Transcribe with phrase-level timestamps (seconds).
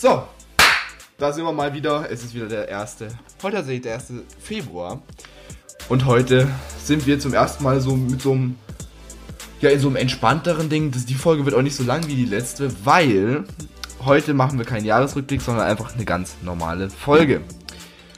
[0.00, 0.22] So,
[1.18, 2.08] da sind wir mal wieder.
[2.08, 3.08] Es ist wieder der erste.
[3.42, 4.12] Heute tatsächlich der 1.
[4.38, 5.02] Februar.
[5.88, 6.48] Und heute
[6.80, 8.56] sind wir zum ersten Mal so mit so einem.
[9.60, 10.92] Ja, in so einem entspannteren Ding.
[10.92, 13.42] Das, die Folge wird auch nicht so lang wie die letzte, weil
[14.04, 17.40] heute machen wir keinen Jahresrückblick, sondern einfach eine ganz normale Folge.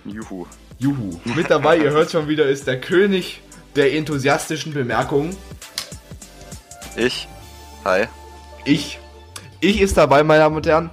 [0.04, 0.44] Juhu.
[0.78, 1.18] Juhu.
[1.34, 3.40] Mit dabei, ihr hört schon wieder, ist der König
[3.74, 5.34] der enthusiastischen Bemerkungen.
[6.94, 7.26] Ich.
[7.86, 8.04] Hi.
[8.66, 8.98] Ich.
[9.60, 10.90] Ich ist dabei, meine Damen und Herren.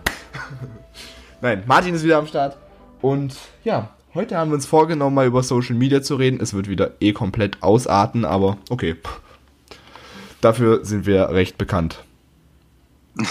[1.42, 2.58] Nein, Martin ist wieder am Start.
[3.02, 6.40] Und ja, heute haben wir uns vorgenommen, mal über Social Media zu reden.
[6.42, 8.96] Es wird wieder eh komplett ausarten, aber okay.
[10.42, 12.04] Dafür sind wir recht bekannt.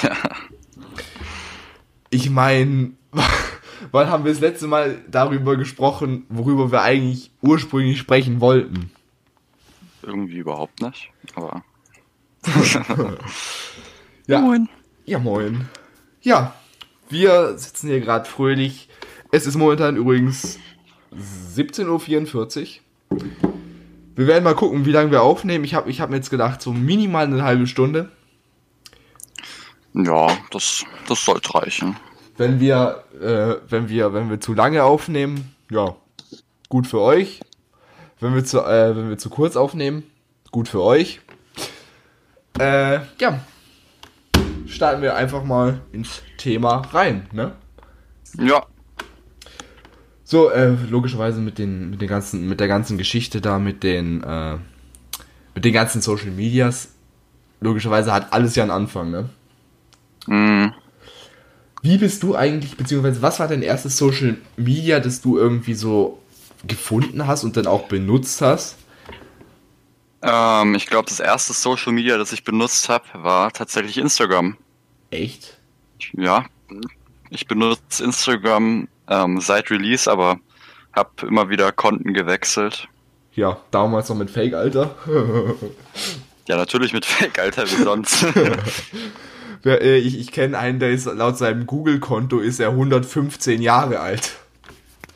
[2.09, 2.93] Ich meine,
[3.91, 8.93] wann haben wir das letzte Mal darüber gesprochen, worüber wir eigentlich ursprünglich sprechen wollten?
[10.03, 11.65] Irgendwie überhaupt nicht, aber.
[14.29, 14.41] Ja.
[14.41, 14.69] Moin.
[15.05, 15.69] Ja, moin.
[16.23, 16.55] Ja,
[17.09, 18.89] wir sitzen hier gerade fröhlich.
[19.33, 20.59] Es ist momentan übrigens
[21.55, 23.21] 17.44 Uhr.
[24.15, 25.65] Wir werden mal gucken, wie lange wir aufnehmen.
[25.65, 28.11] Ich habe ich hab mir jetzt gedacht, so minimal eine halbe Stunde.
[29.93, 31.97] Ja, das, das sollte reichen.
[32.37, 35.97] Wenn wir, äh, wenn wir, wenn wir zu lange aufnehmen, ja,
[36.69, 37.41] gut für euch.
[38.21, 40.03] Wenn wir zu, äh, wenn wir zu kurz aufnehmen,
[40.51, 41.21] gut für euch.
[42.59, 43.41] Äh, ja,
[44.67, 47.53] starten wir einfach mal ins Thema rein, ne?
[48.39, 48.67] Ja.
[50.25, 54.23] So, äh, logischerweise mit den, mit den ganzen, mit der ganzen Geschichte da, mit den,
[54.25, 54.57] äh,
[55.55, 56.89] mit den ganzen Social Medias.
[57.61, 59.29] Logischerweise hat alles ja einen Anfang, ne?
[60.27, 60.73] Mm.
[61.83, 66.21] Wie bist du eigentlich, beziehungsweise was war dein erstes Social Media, das du irgendwie so
[66.67, 68.77] gefunden hast und dann auch benutzt hast?
[70.27, 74.57] Ähm, ich glaube, das erste Social Media, das ich benutzt habe, war tatsächlich Instagram.
[75.11, 75.59] Echt?
[76.13, 76.45] Ja,
[77.31, 80.39] ich benutze Instagram ähm, seit Release, aber
[80.93, 82.89] habe immer wieder Konten gewechselt.
[83.35, 84.95] Ja, damals noch mit Fake, Alter.
[86.49, 88.25] ja, natürlich mit Fake, Alter, wie sonst.
[89.65, 94.33] äh, ich ich kenne einen, der ist laut seinem Google-Konto ist er 115 Jahre alt.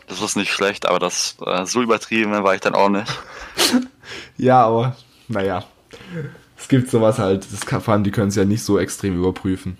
[0.07, 3.19] Das ist nicht schlecht, aber das äh, so übertrieben war ich dann auch nicht.
[4.37, 4.97] ja, aber
[5.29, 5.65] naja.
[6.57, 9.17] Es gibt sowas halt, das kann, vor allem, die können es ja nicht so extrem
[9.17, 9.79] überprüfen.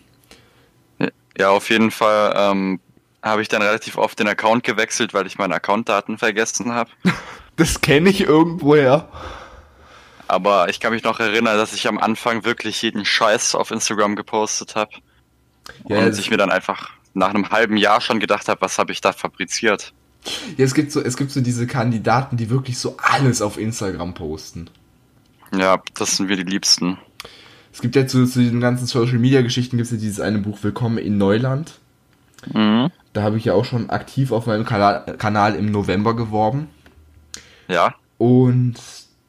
[1.39, 2.81] Ja, auf jeden Fall ähm,
[3.23, 6.91] habe ich dann relativ oft den Account gewechselt, weil ich meine Accountdaten vergessen habe.
[7.57, 9.11] Das kenne ich irgendwoher.
[10.27, 14.17] Aber ich kann mich noch erinnern, dass ich am Anfang wirklich jeden Scheiß auf Instagram
[14.17, 14.93] gepostet habe.
[15.87, 18.93] Ja, und ich mir dann einfach nach einem halben Jahr schon gedacht habe, was habe
[18.93, 19.93] ich da fabriziert.
[20.57, 24.15] Ja, es gibt so, es gibt so diese Kandidaten, die wirklich so alles auf Instagram
[24.15, 24.69] posten.
[25.57, 26.99] Ja, das sind wir die Liebsten.
[27.73, 30.39] Es gibt ja zu, zu diesen ganzen Social Media Geschichten gibt es ja dieses eine
[30.39, 31.79] Buch Willkommen in Neuland.
[32.53, 32.91] Mhm.
[33.13, 36.69] Da habe ich ja auch schon aktiv auf meinem Kanal, Kanal im November geworben.
[37.69, 37.95] Ja.
[38.19, 38.75] Und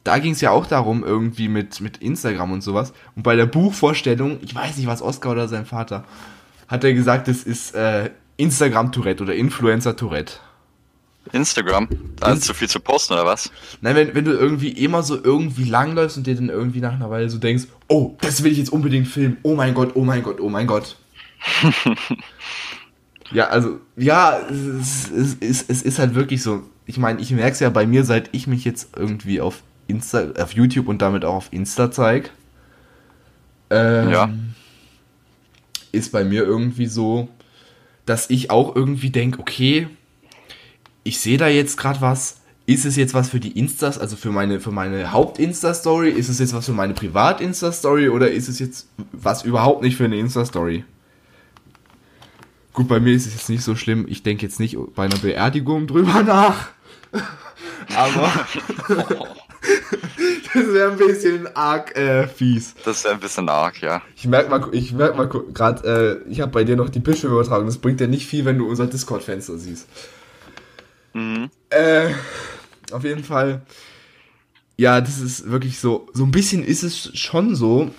[0.04, 2.92] da ging es ja auch darum, irgendwie mit, mit Instagram und sowas.
[3.14, 6.04] Und bei der Buchvorstellung, ich weiß nicht, was Oscar oder sein Vater,
[6.68, 10.34] hat er gesagt, es ist äh, Instagram-Tourette oder Influencer-Tourette.
[11.30, 11.88] Instagram?
[12.16, 13.50] Da ist zu viel zu posten, oder was?
[13.80, 17.10] Nein, wenn, wenn du irgendwie immer so irgendwie langläufst und dir dann irgendwie nach einer
[17.10, 20.22] Weile so denkst, oh, das will ich jetzt unbedingt filmen, oh mein Gott, oh mein
[20.22, 20.96] Gott, oh mein Gott.
[23.32, 26.62] ja, also, ja, es, es, es, es ist halt wirklich so.
[26.86, 30.32] Ich meine, ich merke es ja bei mir, seit ich mich jetzt irgendwie auf Insta,
[30.38, 32.30] auf YouTube und damit auch auf Insta zeige.
[33.70, 34.30] Ähm, ja.
[35.92, 37.28] Ist bei mir irgendwie so,
[38.06, 39.88] dass ich auch irgendwie denke, okay,
[41.04, 42.36] ich sehe da jetzt gerade was.
[42.64, 46.10] Ist es jetzt was für die Instas, also für meine, für meine Haupt-Insta-Story?
[46.10, 50.04] Ist es jetzt was für meine Privat-Insta-Story oder ist es jetzt was überhaupt nicht für
[50.04, 50.84] eine Insta-Story?
[52.72, 54.06] Gut, bei mir ist es jetzt nicht so schlimm.
[54.08, 56.68] Ich denke jetzt nicht bei einer Beerdigung drüber nach.
[57.96, 58.32] Aber
[60.54, 62.74] das wäre ein bisschen arg äh, fies.
[62.84, 64.02] Das wäre ein bisschen arg, ja.
[64.16, 67.66] Ich merke mal, ich merk mal gerade, äh, ich habe bei dir noch die Bildschirmübertragung.
[67.66, 69.88] Das bringt dir nicht viel, wenn du unser Discord-Fenster siehst.
[71.12, 71.50] Mhm.
[71.70, 72.10] Äh,
[72.92, 73.62] auf jeden Fall.
[74.76, 76.08] Ja, das ist wirklich so.
[76.12, 77.90] So ein bisschen ist es schon so.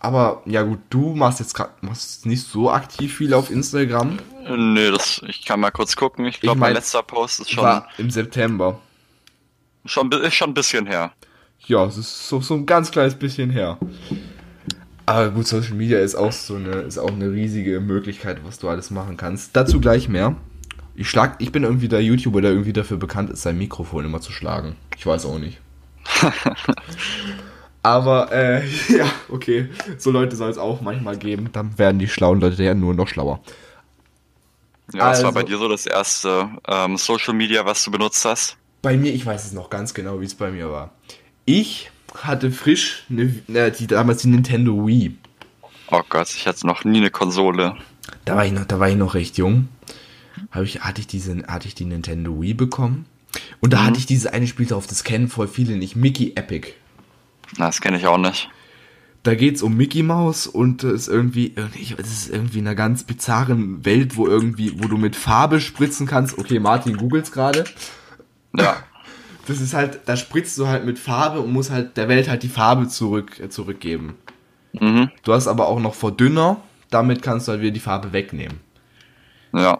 [0.00, 4.18] Aber ja gut, du machst jetzt grad, machst nicht so aktiv viel auf Instagram.
[4.48, 6.24] Nö, das, ich kann mal kurz gucken.
[6.26, 7.64] Ich glaube, ich mein, mein letzter Post ist schon.
[7.64, 8.78] War im September.
[9.84, 11.12] Schon, ist schon ein bisschen her.
[11.66, 13.78] Ja, es ist so, so ein ganz kleines bisschen her.
[15.06, 18.68] Aber gut, Social Media ist auch so eine, ist auch eine riesige Möglichkeit, was du
[18.68, 19.56] alles machen kannst.
[19.56, 20.36] Dazu gleich mehr.
[20.98, 24.20] Ich schlag, ich bin irgendwie der YouTuber, der irgendwie dafür bekannt ist, sein Mikrofon immer
[24.20, 24.74] zu schlagen.
[24.96, 25.60] Ich weiß auch nicht.
[27.84, 29.68] Aber, äh, ja, okay.
[29.96, 31.50] So Leute soll es auch manchmal geben.
[31.52, 33.40] Dann werden die schlauen Leute ja nur noch schlauer.
[34.92, 38.24] Ja, also, was war bei dir so das erste ähm, Social Media, was du benutzt
[38.24, 38.56] hast?
[38.82, 40.90] Bei mir, ich weiß es noch ganz genau, wie es bei mir war.
[41.44, 41.92] Ich
[42.24, 45.16] hatte frisch eine, äh, die, damals die Nintendo Wii.
[45.92, 47.76] Oh Gott, ich hatte noch nie eine Konsole.
[48.24, 49.68] Da war ich noch, da war ich noch recht jung.
[50.50, 53.06] Hab ich, hatte, ich diese, hatte ich die Nintendo Wii bekommen.
[53.60, 53.86] Und da mhm.
[53.86, 56.72] hatte ich dieses eine Spiel drauf, das kennen voll viele nicht, Mickey Epic.
[57.56, 58.48] Na, das kenne ich auch nicht.
[59.22, 61.54] Da geht's um Mickey Mouse und es ist irgendwie,
[61.98, 66.06] es ist irgendwie in einer ganz bizarren Welt, wo irgendwie, wo du mit Farbe spritzen
[66.06, 66.38] kannst.
[66.38, 67.64] Okay, Martin googelt's gerade.
[68.56, 68.76] Ja.
[69.46, 72.42] Das ist halt, da spritzt du halt mit Farbe und musst halt der Welt halt
[72.42, 74.14] die Farbe zurück, äh, zurückgeben.
[74.78, 75.10] Mhm.
[75.22, 78.60] Du hast aber auch noch Verdünner, damit kannst du halt wieder die Farbe wegnehmen.
[79.54, 79.78] Ja.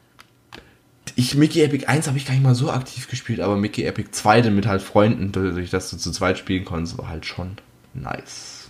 [1.19, 4.11] Ich, Mickey Epic 1 habe ich gar nicht mal so aktiv gespielt, aber Mickey Epic
[4.13, 7.57] 2 dann mit halt Freunden, dadurch, dass du zu zweit spielen konntest, war halt schon
[7.93, 8.69] nice.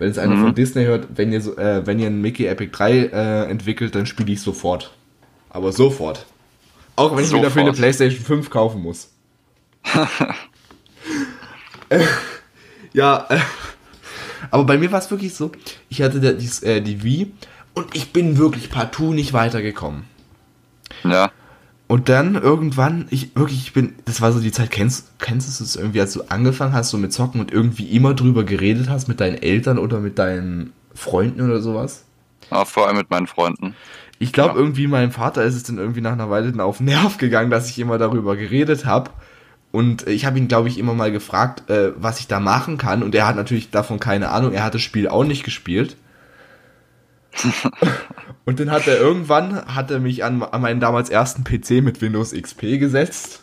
[0.00, 0.42] Wenn es einer mhm.
[0.46, 3.94] von Disney hört, wenn ihr, so, äh, wenn ihr ein Mickey Epic 3 äh, entwickelt,
[3.94, 4.96] dann spiele ich sofort.
[5.48, 6.26] Aber sofort.
[6.96, 9.10] Auch wenn ich mir dafür eine PlayStation 5 kaufen muss.
[11.88, 12.00] äh,
[12.94, 13.38] ja, äh,
[14.50, 15.52] aber bei mir war es wirklich so,
[15.88, 17.32] ich hatte da, die, äh, die Wii
[17.74, 20.02] und ich bin wirklich partout nicht weitergekommen.
[21.04, 21.30] Ja.
[21.86, 25.64] Und dann irgendwann, ich wirklich, ich bin, das war so die Zeit, kennst, kennst du
[25.64, 29.06] es irgendwie, als du angefangen hast, so mit Zocken und irgendwie immer drüber geredet hast
[29.06, 32.04] mit deinen Eltern oder mit deinen Freunden oder sowas?
[32.50, 33.74] Ja, vor allem mit meinen Freunden.
[34.18, 34.60] Ich glaube, ja.
[34.60, 37.68] irgendwie meinem Vater ist es dann irgendwie nach einer Weile dann auf Nerv gegangen, dass
[37.68, 39.10] ich immer darüber geredet habe.
[39.70, 43.02] Und ich habe ihn, glaube ich, immer mal gefragt, äh, was ich da machen kann.
[43.02, 44.52] Und er hat natürlich davon keine Ahnung.
[44.52, 45.96] Er hat das Spiel auch nicht gespielt.
[48.44, 52.00] und dann hat er irgendwann, hat er mich an, an meinen damals ersten PC mit
[52.00, 53.42] Windows XP gesetzt.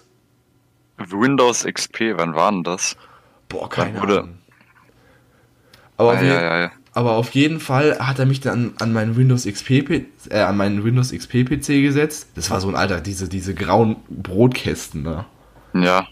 [0.98, 2.96] Windows XP, wann war denn das?
[3.50, 4.38] Boah, keine Ahnung.
[5.98, 6.72] Aber, ah, auf ja, ja, ja.
[6.94, 10.84] aber auf jeden Fall hat er mich dann an meinen Windows XP, äh, an meinen
[10.84, 12.30] Windows XP PC gesetzt.
[12.36, 15.26] Das war so ein alter, diese, diese grauen Brotkästen da.
[15.74, 16.08] Ja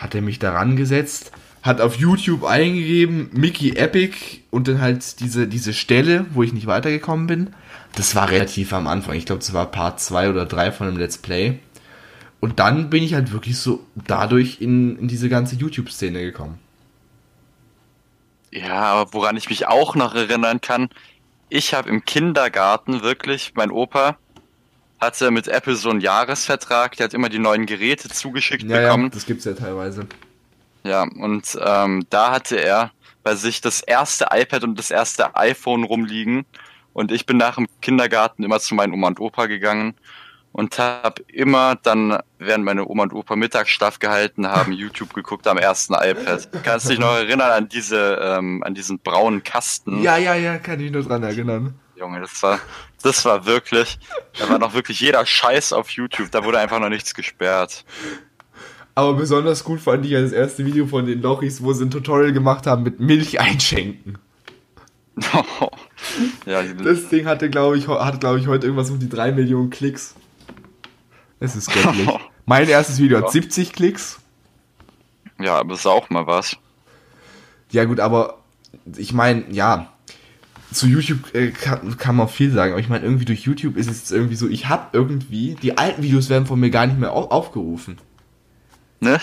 [0.00, 1.30] hat er mich daran gesetzt,
[1.62, 6.66] hat auf YouTube eingegeben, Mickey Epic und dann halt diese, diese Stelle, wo ich nicht
[6.66, 7.50] weitergekommen bin.
[7.94, 9.14] Das war relativ am Anfang.
[9.16, 11.58] Ich glaube, das war Part 2 oder 3 von dem Let's Play.
[12.40, 16.58] Und dann bin ich halt wirklich so dadurch in, in diese ganze YouTube-Szene gekommen.
[18.50, 20.88] Ja, aber woran ich mich auch noch erinnern kann,
[21.48, 24.16] ich habe im Kindergarten wirklich, mein Opa,
[25.00, 29.04] hatte mit Apple so einen Jahresvertrag, der hat immer die neuen Geräte zugeschickt ja, bekommen.
[29.04, 30.06] Ja, das gibt's ja teilweise.
[30.84, 32.92] Ja, und ähm, da hatte er
[33.22, 36.46] bei sich das erste iPad und das erste iPhone rumliegen.
[36.92, 39.94] Und ich bin nach dem Kindergarten immer zu meinen Oma und Opa gegangen
[40.52, 45.58] und habe immer dann, während meine Oma und Opa Mittagsschlaf gehalten haben, YouTube geguckt am
[45.58, 46.48] ersten iPad.
[46.62, 50.02] Kannst du dich noch erinnern an diese, ähm, an diesen braunen Kasten?
[50.02, 51.74] Ja, ja, ja, kann ich nur dran erinnern.
[51.96, 52.58] Junge, das war,
[53.02, 53.98] das war wirklich,
[54.38, 57.84] da war noch wirklich jeder Scheiß auf YouTube, da wurde einfach noch nichts gesperrt.
[58.94, 61.90] Aber besonders gut fand ich ja das erste Video von den Lochis, wo sie ein
[61.90, 64.18] Tutorial gemacht haben mit Milch einschenken.
[66.46, 69.70] ja, das Ding hatte, glaube ich, hatte, glaube ich, heute irgendwas um die 3 Millionen
[69.70, 70.14] Klicks.
[71.38, 72.08] Es ist göttlich.
[72.46, 73.24] mein erstes Video ja.
[73.24, 74.20] hat 70 Klicks.
[75.40, 76.56] Ja, aber ist auch mal was.
[77.70, 78.38] Ja, gut, aber
[78.96, 79.92] ich meine, ja,
[80.72, 83.90] zu YouTube äh, kann, kann man viel sagen, aber ich meine, irgendwie durch YouTube ist
[83.90, 87.12] es irgendwie so, ich habe irgendwie, die alten Videos werden von mir gar nicht mehr
[87.12, 87.98] auf, aufgerufen.
[89.00, 89.18] Ne?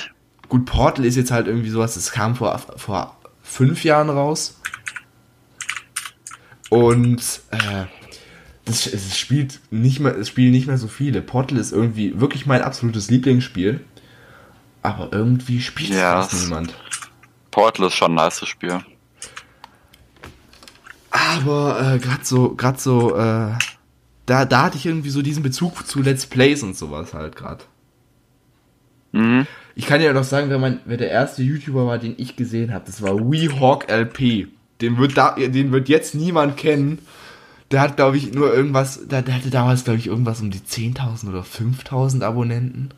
[0.49, 4.59] Gut, Portal ist jetzt halt irgendwie sowas, das kam vor, vor fünf Jahren raus.
[6.69, 7.85] Und äh,
[8.65, 11.21] das, es spielt nicht mehr, es spielen nicht mehr so viele.
[11.21, 13.81] Portal ist irgendwie wirklich mein absolutes Lieblingsspiel.
[14.83, 16.73] Aber irgendwie spielt ja, es niemand.
[17.51, 18.79] Portal ist schon ein nice Spiel.
[21.09, 23.53] Aber äh, gerade so, gerade so, äh,
[24.25, 27.63] da, da hatte ich irgendwie so diesen Bezug zu Let's Plays und sowas halt gerade.
[29.13, 29.47] Mhm.
[29.75, 32.73] Ich kann ja noch sagen, wer, mein, wer der erste YouTuber war, den ich gesehen
[32.73, 34.47] habe, das war WeHawk LP.
[34.81, 36.99] Den wird, da, den wird jetzt niemand kennen.
[37.71, 40.59] Der hat, glaube ich, nur irgendwas, der, der hatte damals, glaube ich, irgendwas um die
[40.59, 42.91] 10.000 oder 5.000 Abonnenten.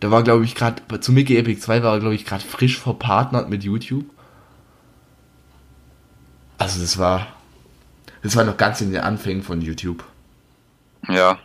[0.00, 2.78] Da war, glaube ich, gerade, zu Mickey Epic 2 war er, glaube ich, gerade frisch
[2.78, 4.04] verpartnert mit YouTube.
[6.58, 7.28] Also das war,
[8.22, 10.04] das war noch ganz in den Anfängen von YouTube.
[11.08, 11.38] Ja.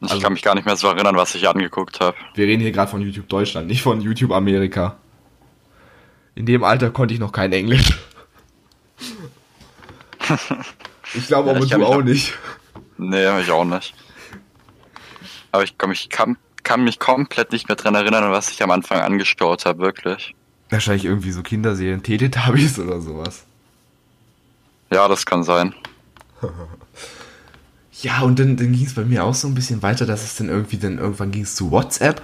[0.00, 2.16] Ich also, kann mich gar nicht mehr so erinnern, was ich angeguckt habe.
[2.34, 4.96] Wir reden hier gerade von YouTube Deutschland, nicht von YouTube Amerika.
[6.36, 7.98] In dem Alter konnte ich noch kein Englisch.
[11.14, 12.34] ich glaube aber ja, du auch nicht.
[12.98, 13.94] Nee, ich auch nicht.
[15.50, 18.70] Aber ich, komm, ich kann, kann mich komplett nicht mehr dran erinnern, was ich am
[18.70, 20.34] Anfang angeschaut habe, wirklich.
[20.68, 23.44] Wahrscheinlich irgendwie so Kinderserien, Teletubbies oder sowas.
[24.92, 25.74] Ja, das kann sein.
[28.02, 30.36] Ja, und dann, dann ging es bei mir auch so ein bisschen weiter, dass es
[30.36, 32.20] dann irgendwie dann irgendwann ging es zu WhatsApp.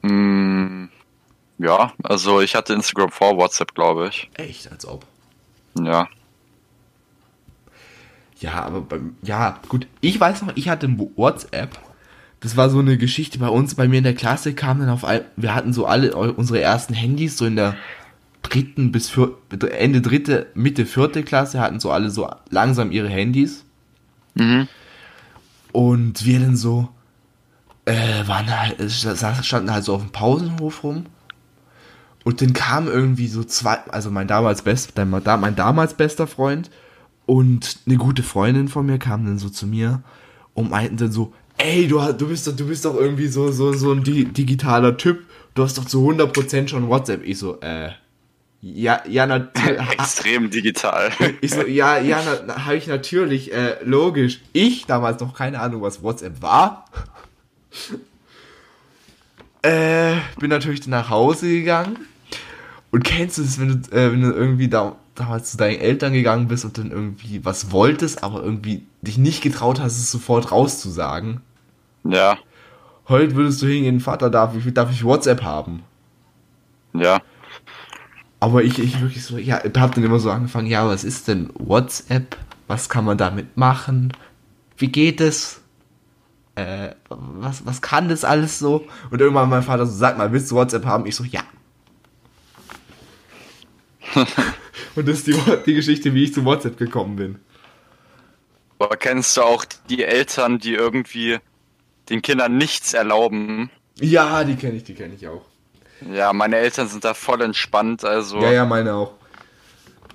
[0.00, 0.86] Mm,
[1.58, 4.30] ja, also ich hatte Instagram vor WhatsApp, glaube ich.
[4.34, 5.06] Echt, als ob.
[5.78, 6.08] Ja.
[8.40, 9.86] Ja, aber beim, ja, gut.
[10.00, 11.78] Ich weiß noch, ich hatte WhatsApp.
[12.40, 15.04] Das war so eine Geschichte bei uns, bei mir in der Klasse kam dann auf
[15.04, 17.76] all, wir hatten so alle unsere ersten Handys, so in der
[18.42, 19.36] dritten bis vier,
[19.70, 23.64] Ende dritte, Mitte vierte Klasse hatten so alle so langsam ihre Handys.
[24.34, 24.66] Mhm.
[25.70, 26.88] Und wir dann so,
[27.84, 31.06] äh, waren halt, standen halt so auf dem Pausenhof rum.
[32.24, 36.70] Und dann kam irgendwie so zwei, also mein damals best, mein damals bester Freund
[37.26, 40.02] und eine gute Freundin von mir kam dann so zu mir
[40.54, 43.72] und meinten dann so, ey, du, du bist doch, du bist doch irgendwie so, so,
[43.72, 45.24] so ein digitaler Typ.
[45.54, 47.24] Du hast doch zu 100% schon WhatsApp.
[47.24, 47.90] Ich so, äh,
[48.60, 49.90] ja, ja, natürlich.
[49.92, 51.10] Extrem digital.
[51.40, 54.40] Ich so, ja, ja, habe ich natürlich, äh, logisch.
[54.52, 56.86] Ich damals noch keine Ahnung, was WhatsApp war.
[59.62, 61.98] äh, bin natürlich nach Hause gegangen.
[62.92, 66.12] Und kennst du das, wenn du, äh, wenn du irgendwie da, damals zu deinen Eltern
[66.12, 70.52] gegangen bist und dann irgendwie was wolltest, aber irgendwie dich nicht getraut hast, es sofort
[70.52, 71.40] rauszusagen?
[72.04, 72.38] Ja.
[73.08, 75.82] Heute würdest du hingehen, Vater, darf ich, darf ich WhatsApp haben?
[76.92, 77.20] Ja.
[78.40, 81.50] Aber ich, ich wirklich so, ja, hab dann immer so angefangen, ja, was ist denn
[81.54, 82.36] WhatsApp?
[82.68, 84.12] Was kann man damit machen?
[84.76, 85.62] Wie geht es?
[86.56, 88.84] Äh, was, was kann das alles so?
[89.10, 91.06] Und irgendwann mein Vater so, sag mal, willst du WhatsApp haben?
[91.06, 91.40] Ich so, ja.
[94.94, 97.38] Und das ist die, die Geschichte, wie ich zu WhatsApp gekommen bin.
[98.78, 101.38] Aber kennst du auch die Eltern, die irgendwie
[102.08, 103.70] den Kindern nichts erlauben?
[104.00, 105.44] Ja, die kenne ich, die kenne ich auch.
[106.12, 108.40] Ja, meine Eltern sind da voll entspannt, also.
[108.40, 109.14] Ja, ja, meine auch.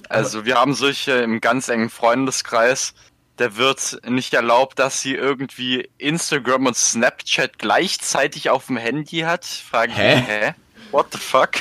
[0.09, 2.93] Also wir haben solche im ganz engen Freundeskreis,
[3.39, 9.45] der wird nicht erlaubt, dass sie irgendwie Instagram und Snapchat gleichzeitig auf dem Handy hat.
[9.45, 10.23] Frage ich, hä?
[10.27, 10.53] hä?
[10.91, 11.51] What the fuck?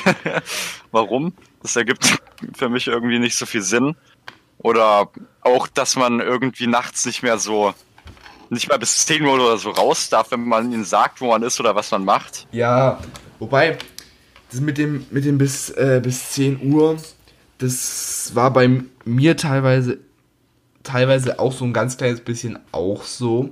[0.91, 1.33] Warum?
[1.61, 2.19] Das ergibt
[2.55, 3.95] für mich irgendwie nicht so viel Sinn.
[4.59, 5.09] Oder
[5.41, 7.73] auch, dass man irgendwie nachts nicht mehr so,
[8.49, 11.43] nicht mal bis 10 Uhr oder so raus darf, wenn man ihnen sagt, wo man
[11.43, 12.47] ist oder was man macht.
[12.51, 12.99] Ja,
[13.39, 13.77] wobei,
[14.51, 16.97] das mit dem, mit dem bis, äh, bis 10 Uhr,
[17.57, 19.99] das war bei mir teilweise,
[20.83, 23.49] teilweise auch so ein ganz kleines bisschen auch so.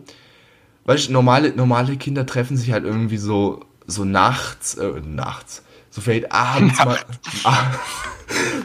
[0.86, 5.64] Weißt du, normale, normale Kinder treffen sich halt irgendwie so, so nachts, äh, nachts,
[5.96, 7.00] so vielleicht abends mal,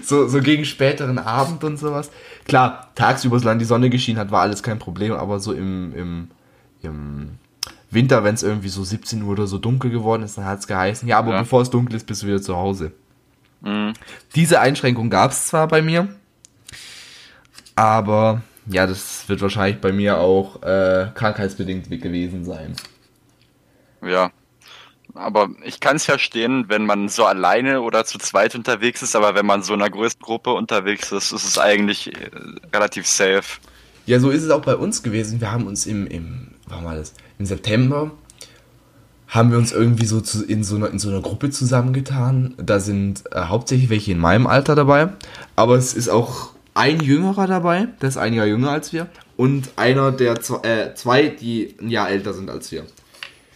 [0.02, 2.10] so, so gegen späteren Abend und sowas.
[2.44, 6.30] Klar, tagsüber, solange die Sonne geschienen hat, war alles kein Problem, aber so im, im,
[6.82, 7.38] im
[7.88, 10.66] Winter, wenn es irgendwie so 17 Uhr oder so dunkel geworden ist, dann hat es
[10.66, 11.42] geheißen, ja, aber ja.
[11.42, 12.90] bevor es dunkel ist, bist du wieder zu Hause.
[13.60, 13.92] Mhm.
[14.34, 16.08] Diese Einschränkung gab es zwar bei mir,
[17.76, 22.74] aber ja, das wird wahrscheinlich bei mir auch äh, krankheitsbedingt gewesen sein.
[24.02, 24.32] Ja,
[25.20, 29.34] aber ich kann es verstehen, wenn man so alleine oder zu zweit unterwegs ist, aber
[29.34, 32.30] wenn man so in einer größeren Gruppe unterwegs ist, ist es eigentlich äh,
[32.74, 33.60] relativ safe.
[34.06, 35.40] Ja, so ist es auch bei uns gewesen.
[35.40, 38.10] Wir haben uns im, im, war mal das, im September
[39.28, 42.54] haben wir uns irgendwie so zu, in, so einer, in so einer Gruppe zusammengetan.
[42.56, 45.10] Da sind äh, hauptsächlich welche in meinem Alter dabei,
[45.54, 49.70] aber es ist auch ein Jüngerer dabei, der ist ein Jahr jünger als wir, und
[49.76, 52.84] einer der äh, zwei, die ein Jahr älter sind als wir.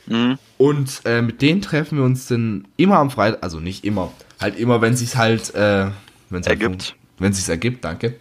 [0.06, 0.38] Mhm.
[0.58, 4.58] Und äh, mit denen treffen wir uns dann immer am Freitag, also nicht immer, halt
[4.58, 5.90] immer, wenn sich's halt, äh,
[6.30, 6.82] wenn's halt ergibt.
[6.82, 8.16] Halt, wenn sich's ergibt, danke.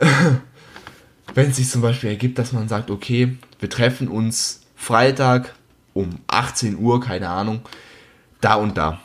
[1.34, 5.54] wenn es sich zum Beispiel ergibt, dass man sagt, okay, wir treffen uns Freitag
[5.94, 7.60] um 18 Uhr, keine Ahnung,
[8.40, 9.00] da und da.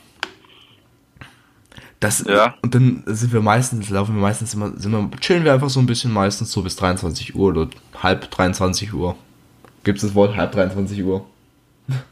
[2.00, 2.54] Das, ja.
[2.62, 5.80] Und dann sind wir meistens, laufen wir meistens immer, sind wir, chillen wir einfach so
[5.80, 7.68] ein bisschen meistens so bis 23 Uhr oder
[8.02, 9.16] halb 23 Uhr.
[9.84, 11.26] Gibt es das Wort halb 23 Uhr?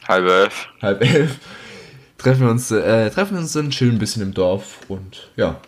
[0.07, 0.69] Halb elf.
[0.81, 1.39] Halb elf.
[2.19, 5.61] Treffen wir uns, äh, treffen wir uns dann, chillen ein bisschen im Dorf und ja,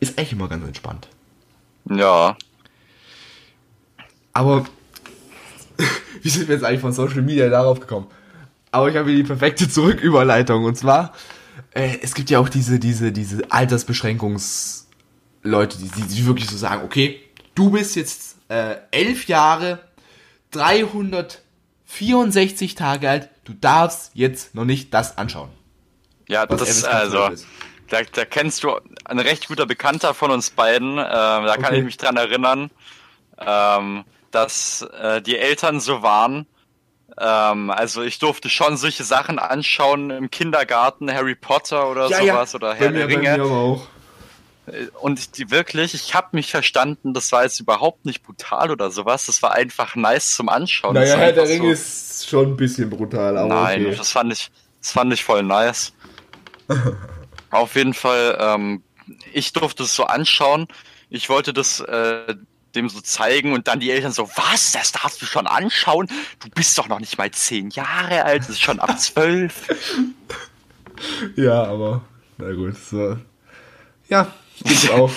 [0.00, 1.08] ist echt immer ganz entspannt.
[1.88, 2.36] Ja.
[4.32, 4.64] Aber
[6.22, 8.08] wie sind wir jetzt eigentlich von Social Media darauf gekommen?
[8.72, 11.12] Aber ich habe hier die perfekte Zurücküberleitung und zwar,
[11.72, 16.82] äh, es gibt ja auch diese, diese, diese Altersbeschränkungsleute, die, die, die wirklich so sagen,
[16.84, 17.20] okay,
[17.54, 19.80] du bist jetzt äh, elf Jahre,
[21.98, 25.50] 364 Tage alt, du darfst jetzt noch nicht das anschauen.
[26.28, 27.30] Ja, das ist also.
[27.88, 30.96] Da, da, kennst du ein recht guter Bekannter von uns beiden.
[30.96, 31.78] Äh, da kann okay.
[31.78, 32.70] ich mich dran erinnern,
[33.38, 36.46] ähm, dass äh, die Eltern so waren.
[37.20, 42.52] Ähm, also ich durfte schon solche Sachen anschauen im Kindergarten, Harry Potter oder ja, sowas
[42.52, 42.56] ja.
[42.56, 43.36] oder Herr der Ringe.
[45.00, 49.26] Und die wirklich, ich habe mich verstanden, das war jetzt überhaupt nicht brutal oder sowas.
[49.26, 50.94] Das war einfach nice zum Anschauen.
[50.94, 53.48] Naja, Herr der Ring so, ist schon ein bisschen brutal, aber.
[53.48, 53.96] Nein, okay.
[53.96, 54.50] das fand ich,
[54.80, 55.92] das fand ich voll nice.
[57.50, 58.82] Auf jeden Fall, ähm,
[59.32, 60.68] ich durfte es so anschauen.
[61.10, 62.36] Ich wollte das äh,
[62.76, 66.06] dem so zeigen und dann die Eltern so, was, das darfst du schon anschauen?
[66.40, 69.68] Du bist doch noch nicht mal zehn Jahre alt, das ist schon ab zwölf.
[71.36, 72.02] ja, aber,
[72.38, 73.16] na gut, so.
[74.08, 74.32] Ja,
[74.64, 75.10] gibt's auch.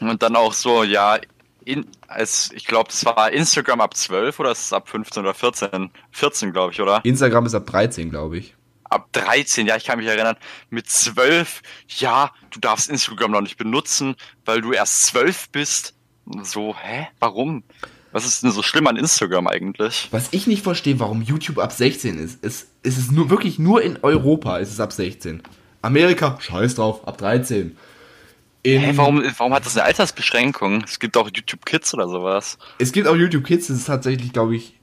[0.00, 1.18] und dann auch so, ja,
[1.64, 5.34] in, als, ich glaube, es war Instagram ab 12 oder ist es ab 15 oder
[5.34, 5.90] 14?
[6.10, 7.00] 14, glaube ich, oder?
[7.04, 8.54] Instagram ist ab 13, glaube ich
[8.90, 10.36] ab 13, ja, ich kann mich erinnern,
[10.68, 11.62] mit 12,
[11.98, 15.94] ja, du darfst Instagram noch nicht benutzen, weil du erst 12 bist.
[16.42, 17.08] So, hä?
[17.18, 17.62] Warum?
[18.12, 20.08] Was ist denn so schlimm an Instagram eigentlich?
[20.10, 23.82] Was ich nicht verstehe, warum YouTube ab 16 ist, ist, ist es nur wirklich nur
[23.82, 25.42] in Europa ist es ab 16.
[25.82, 27.76] Amerika, scheiß drauf, ab 13.
[28.62, 30.82] In, Hä, warum, warum hat das eine Altersbeschränkung?
[30.84, 32.58] Es gibt auch YouTube Kids oder sowas.
[32.78, 34.78] Es gibt auch YouTube Kids, das ist tatsächlich, glaube ich,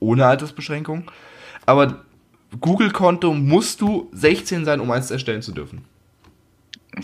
[0.00, 1.10] ohne Altersbeschränkung.
[1.66, 2.04] Aber
[2.60, 5.84] Google-Konto musst du 16 sein, um eins erstellen zu dürfen.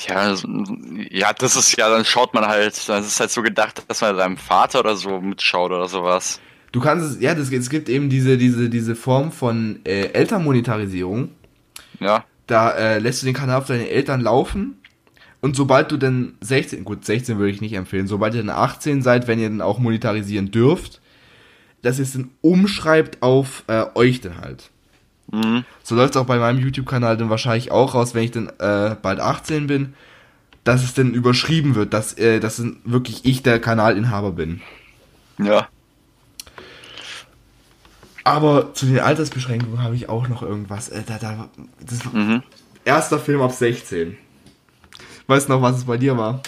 [0.08, 0.34] Ja,
[1.10, 4.16] ja, das ist ja, dann schaut man halt, das ist halt so gedacht, dass man
[4.16, 6.40] seinem Vater oder so mitschaut oder sowas.
[6.72, 11.30] Du kannst es, ja, das, es gibt eben diese, diese, diese Form von äh, Elternmonetarisierung.
[12.00, 12.24] Ja.
[12.46, 14.78] Da äh, lässt du den Kanal auf deine Eltern laufen
[15.44, 19.02] und sobald du dann 16, gut, 16 würde ich nicht empfehlen, sobald ihr dann 18
[19.02, 21.02] seid, wenn ihr dann auch monetarisieren dürft,
[21.82, 24.70] dass ihr es dann umschreibt auf äh, euch dann halt.
[25.30, 25.66] Mhm.
[25.82, 28.96] So läuft es auch bei meinem YouTube-Kanal dann wahrscheinlich auch raus, wenn ich dann äh,
[29.02, 29.92] bald 18 bin,
[30.64, 34.62] dass es dann überschrieben wird, dass, äh, dass wirklich ich der Kanalinhaber bin.
[35.36, 35.68] Ja.
[38.24, 40.88] Aber zu den Altersbeschränkungen habe ich auch noch irgendwas.
[40.88, 41.48] Äh, da, da,
[41.86, 42.42] das mhm.
[42.84, 44.16] Erster Film ab 16.
[45.26, 46.42] Weißt du noch, was es bei dir war?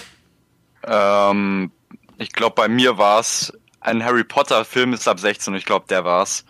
[0.85, 1.71] Ähm,
[2.19, 5.87] ich glaube, bei mir war es ein Harry Potter-Film ist ab 16 und ich glaube,
[5.89, 6.45] der war es.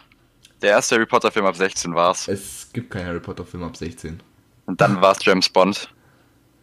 [0.62, 2.29] Der erste Harry Potter Film ab 16 war's.
[2.29, 4.20] Es gibt keinen Harry Potter Film ab 16.
[4.64, 5.90] Und dann war es James Bond.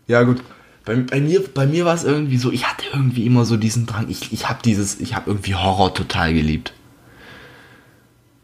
[0.08, 0.42] Ja, gut.
[0.84, 3.86] Bei, bei mir, bei mir war es irgendwie so, ich hatte irgendwie immer so diesen
[3.86, 6.74] Drang, ich, ich habe dieses, ich habe irgendwie Horror total geliebt.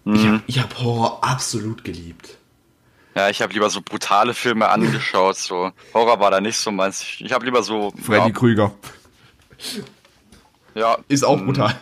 [0.09, 0.15] Mhm.
[0.15, 2.37] Ich habe ich hab Horror absolut geliebt.
[3.15, 5.71] Ja, ich habe lieber so brutale Filme angeschaut, so.
[5.93, 7.05] Horror war da nicht so meins.
[7.19, 7.91] Ich habe lieber so.
[8.01, 8.71] Freddy ja, Krüger.
[10.75, 10.97] Ja.
[11.07, 11.75] Ist auch brutal.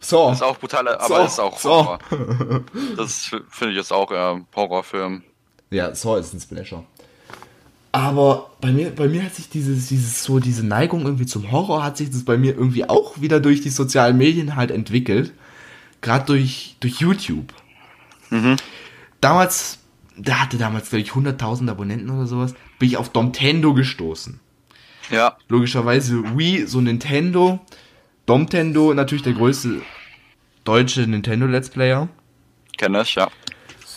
[0.00, 0.30] So.
[0.30, 1.24] Ist auch brutal, aber so.
[1.24, 1.98] ist auch Horror.
[2.10, 2.16] So.
[2.96, 5.22] das finde ich jetzt auch äh, Horrorfilm.
[5.70, 6.84] Ja, Saw ist ein Splasher.
[7.90, 11.82] Aber bei mir, bei mir hat sich dieses, dieses, so diese Neigung irgendwie zum Horror
[11.82, 15.32] hat sich das bei mir irgendwie auch wieder durch die sozialen Medien halt entwickelt.
[16.00, 17.52] Gerade durch, durch YouTube.
[18.34, 18.56] Mhm.
[19.20, 19.78] Damals,
[20.16, 24.40] der hatte damals, glaube ich, 100.000 Abonnenten oder sowas, bin ich auf Domtendo gestoßen.
[25.10, 25.36] Ja.
[25.48, 27.60] Logischerweise Wii, so Nintendo,
[28.26, 29.82] Domtendo, natürlich der größte
[30.64, 32.08] deutsche Nintendo Let's Player.
[32.76, 33.30] Kenn ich, ja.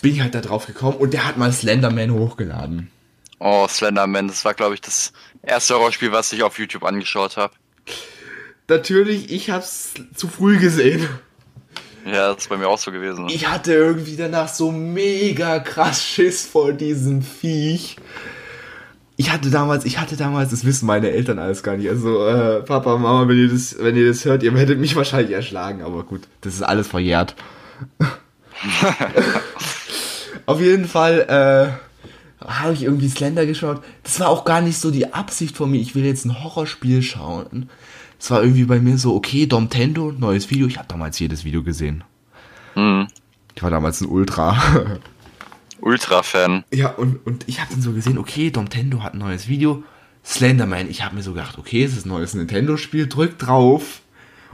[0.02, 2.92] Bin ich halt da drauf gekommen und der hat mal Slenderman hochgeladen.
[3.40, 7.54] Oh, Slenderman, das war, glaube ich, das erste Horrorspiel, was ich auf YouTube angeschaut habe.
[8.68, 11.08] Natürlich, ich hab's zu früh gesehen.
[12.08, 13.28] Ja, das ist bei mir auch so gewesen.
[13.30, 17.98] Ich hatte irgendwie danach so mega krass Schiss vor diesem Viech
[19.20, 21.90] ich hatte damals, ich hatte damals, das wissen meine Eltern alles gar nicht.
[21.90, 25.34] Also, äh, Papa, Mama, wenn ihr das, wenn ihr das hört, ihr hättet mich wahrscheinlich
[25.34, 27.36] erschlagen, aber gut, das ist alles verjährt.
[30.46, 33.82] Auf jeden Fall, äh, habe ich irgendwie Slender geschaut.
[34.04, 37.02] Das war auch gar nicht so die Absicht von mir, ich will jetzt ein Horrorspiel
[37.02, 37.72] schauen.
[38.20, 40.68] Es war irgendwie bei mir so, okay, Domtendo, neues Video.
[40.68, 42.04] Ich habe damals jedes Video gesehen.
[42.76, 43.08] Mhm.
[43.56, 44.58] Ich war damals ein Ultra.
[45.82, 46.64] Ultra-Fan.
[46.72, 49.84] Ja, und, und ich habe dann so gesehen, okay, Nintendo hat ein neues Video.
[50.26, 54.02] Slenderman, ich habe mir so gedacht, okay, es ist ein neues Nintendo-Spiel, drück drauf.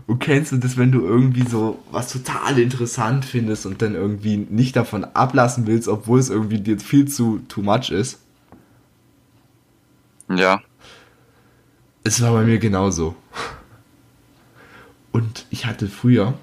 [0.06, 4.38] Und kennst du das, wenn du irgendwie so was total interessant findest und dann irgendwie
[4.38, 8.20] nicht davon ablassen willst, obwohl es irgendwie dir viel zu too much ist?
[10.30, 10.62] Ja.
[12.04, 13.16] Es war bei mir genauso.
[15.14, 16.34] Und ich hatte früher,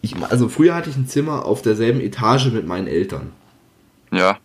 [0.00, 3.30] ich, also früher hatte ich ein Zimmer auf derselben Etage mit meinen Eltern.
[4.10, 4.38] Ja.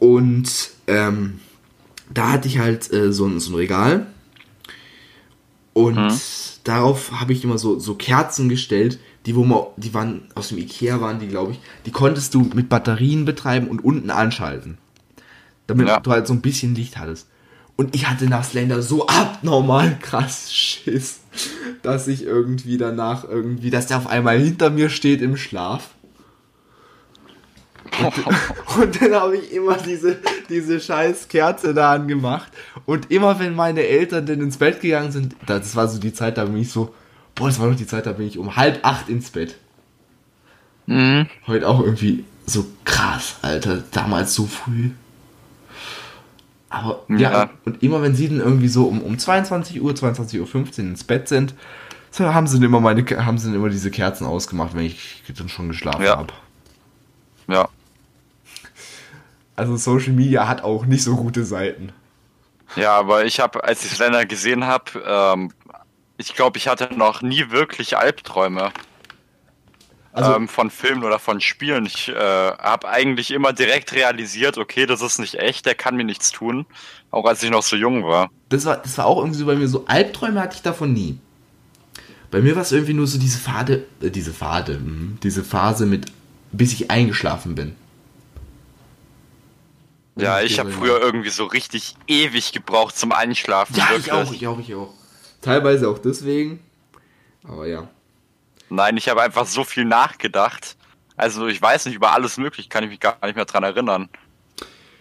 [0.00, 1.40] Und ähm,
[2.12, 4.06] da hatte ich halt äh, so, ein, so ein Regal.
[5.74, 6.18] Und hm.
[6.64, 10.58] darauf habe ich immer so, so Kerzen gestellt, die wo man, die waren aus dem
[10.58, 14.78] Ikea waren die, glaube ich, die konntest du mit Batterien betreiben und unten anschalten.
[15.66, 16.00] Damit ja.
[16.00, 17.28] du halt so ein bisschen Licht hattest.
[17.76, 21.20] Und ich hatte nach Slender so abnormal krass Schiss,
[21.82, 25.90] dass ich irgendwie danach irgendwie, dass der auf einmal hinter mir steht im Schlaf
[28.78, 30.18] und dann habe ich immer diese,
[30.48, 32.52] diese scheiß Kerze da angemacht.
[32.84, 36.38] Und immer wenn meine Eltern dann ins Bett gegangen sind, das war so die Zeit,
[36.38, 36.94] da bin ich so,
[37.34, 39.56] boah, das war noch die Zeit, da bin ich um halb acht ins Bett.
[40.86, 41.26] Mhm.
[41.46, 44.90] Heute auch irgendwie so krass, Alter, damals so früh.
[46.68, 47.50] Aber ja, Ja.
[47.64, 51.28] und immer wenn sie dann irgendwie so um, um 22 Uhr, 22.15 Uhr ins Bett
[51.28, 51.54] sind,
[52.10, 55.22] so haben sie dann immer meine, haben sie dann immer diese Kerzen ausgemacht, wenn ich
[55.36, 56.16] dann schon geschlafen Ja.
[56.18, 56.32] habe.
[57.48, 57.68] Ja.
[59.54, 61.92] Also Social Media hat auch nicht so gute Seiten.
[62.74, 65.52] Ja, aber ich habe, als ich Slender gesehen habe, ähm,
[66.18, 68.70] ich glaube, ich hatte noch nie wirklich Albträume
[70.16, 71.84] Also- ähm, von Filmen oder von Spielen.
[71.86, 76.04] Ich äh, habe eigentlich immer direkt realisiert, okay, das ist nicht echt, der kann mir
[76.04, 76.64] nichts tun,
[77.10, 78.30] auch als ich noch so jung war.
[78.48, 81.18] Das war, das war auch irgendwie so bei mir so, Albträume hatte ich davon nie.
[82.30, 85.84] Bei mir war es irgendwie nur so diese Phase, äh, diese Phase, mhm, diese Phase
[85.86, 86.06] mit,
[86.50, 87.76] bis ich eingeschlafen bin.
[90.16, 93.76] Ja, ich habe früher irgendwie so richtig ewig gebraucht zum Einschlafen.
[93.76, 94.06] Ja, wirklich.
[94.06, 94.94] ich auch, ich auch, ich auch.
[95.42, 96.60] Teilweise auch deswegen.
[97.44, 97.88] Aber ja.
[98.68, 100.76] Nein, ich habe einfach so viel nachgedacht.
[101.16, 104.08] Also ich weiß nicht, über alles möglich, kann ich mich gar nicht mehr dran erinnern.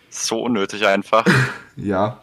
[0.10, 1.25] So unnötig einfach.
[1.78, 2.21] Ja.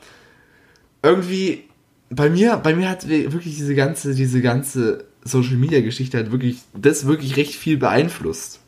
[1.02, 1.68] Irgendwie,
[2.08, 6.60] bei mir, bei mir hat wirklich diese ganze, diese ganze Social Media Geschichte hat wirklich,
[6.72, 8.60] das wirklich recht viel beeinflusst.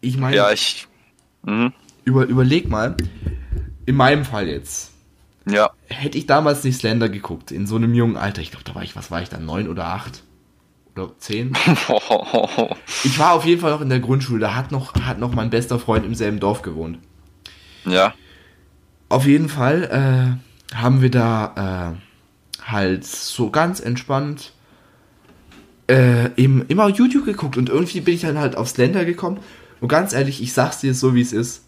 [0.00, 0.88] Ich meine, ja, ich.
[1.44, 1.72] Mhm.
[2.04, 2.96] über, überleg mal,
[3.86, 4.90] in meinem Fall jetzt,
[5.48, 5.70] Ja.
[5.86, 8.82] hätte ich damals nicht Slender geguckt, in so einem jungen Alter, ich glaube, da war
[8.82, 10.24] ich, was war ich dann, neun oder acht?
[10.96, 11.52] Oder zehn?
[13.04, 15.50] Ich war auf jeden Fall noch in der Grundschule, da hat noch, hat noch mein
[15.50, 16.98] bester Freund im selben Dorf gewohnt.
[17.84, 18.14] ja.
[19.10, 20.38] Auf jeden Fall
[20.72, 24.52] äh, haben wir da äh, halt so ganz entspannt
[25.88, 29.38] äh, eben immer YouTube geguckt und irgendwie bin ich dann halt auf Slender gekommen.
[29.80, 31.64] Und ganz ehrlich, ich sag's dir so, wie es ist.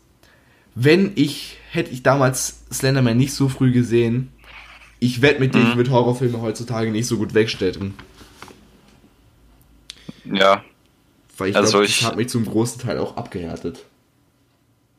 [0.74, 4.32] Wenn ich, hätte ich damals Slenderman nicht so früh gesehen,
[4.98, 7.94] ich wette mit dir, ich würde Horrorfilme heutzutage nicht so gut wegstecken.
[10.32, 10.64] Ja.
[11.38, 13.84] Weil ich Also glaube, ich- das hat mich zum großen Teil auch abgehärtet.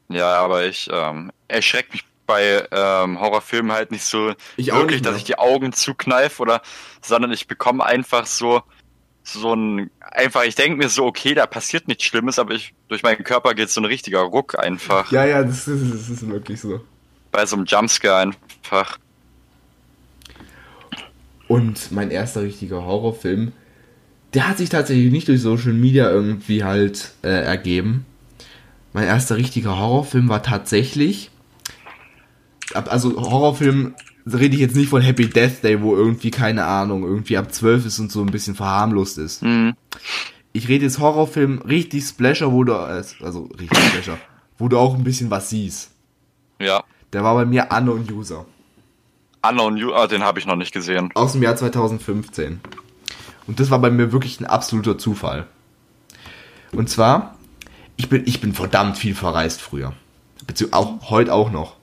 [0.10, 5.06] Ja, aber ich ähm, erschreckt mich bei ähm, Horrorfilmen halt nicht so Ich wirklich, nicht
[5.06, 5.18] dass mehr.
[5.20, 6.62] ich die Augen zukneife oder,
[7.02, 8.62] sondern ich bekomme einfach so
[9.24, 10.44] so ein einfach.
[10.44, 13.70] Ich denke mir so, okay, da passiert nichts Schlimmes, aber ich durch meinen Körper geht
[13.70, 16.80] so ein richtiger Ruck einfach Ja, ja, das ist, das ist wirklich so.
[17.32, 18.98] bei so einem Jumpscare einfach.
[21.48, 23.54] Und mein erster richtiger Horrorfilm,
[24.34, 28.06] der hat sich tatsächlich nicht durch Social Media irgendwie halt äh, ergeben.
[28.94, 31.32] Mein erster richtiger Horrorfilm war tatsächlich.
[32.74, 37.38] Also Horrorfilm rede ich jetzt nicht von Happy Death Day, wo irgendwie, keine Ahnung, irgendwie
[37.38, 39.44] ab 12 ist und so ein bisschen verharmlost ist.
[39.44, 39.76] Mhm.
[40.52, 44.18] Ich rede jetzt Horrorfilm richtig Splasher, wo du, also richtig Splasher,
[44.58, 45.92] wo du auch ein bisschen was siehst.
[46.60, 46.84] Ja.
[47.14, 48.46] Der war bei mir Unknown User.
[49.48, 51.10] Unknown You, ah, den habe ich noch nicht gesehen.
[51.14, 52.60] aus dem Jahr 2015.
[53.48, 55.48] Und das war bei mir wirklich ein absoluter Zufall.
[56.74, 57.36] Und zwar,
[57.96, 59.94] ich bin, ich bin verdammt viel verreist früher.
[60.46, 61.76] Beziehungsweise auch heute auch noch.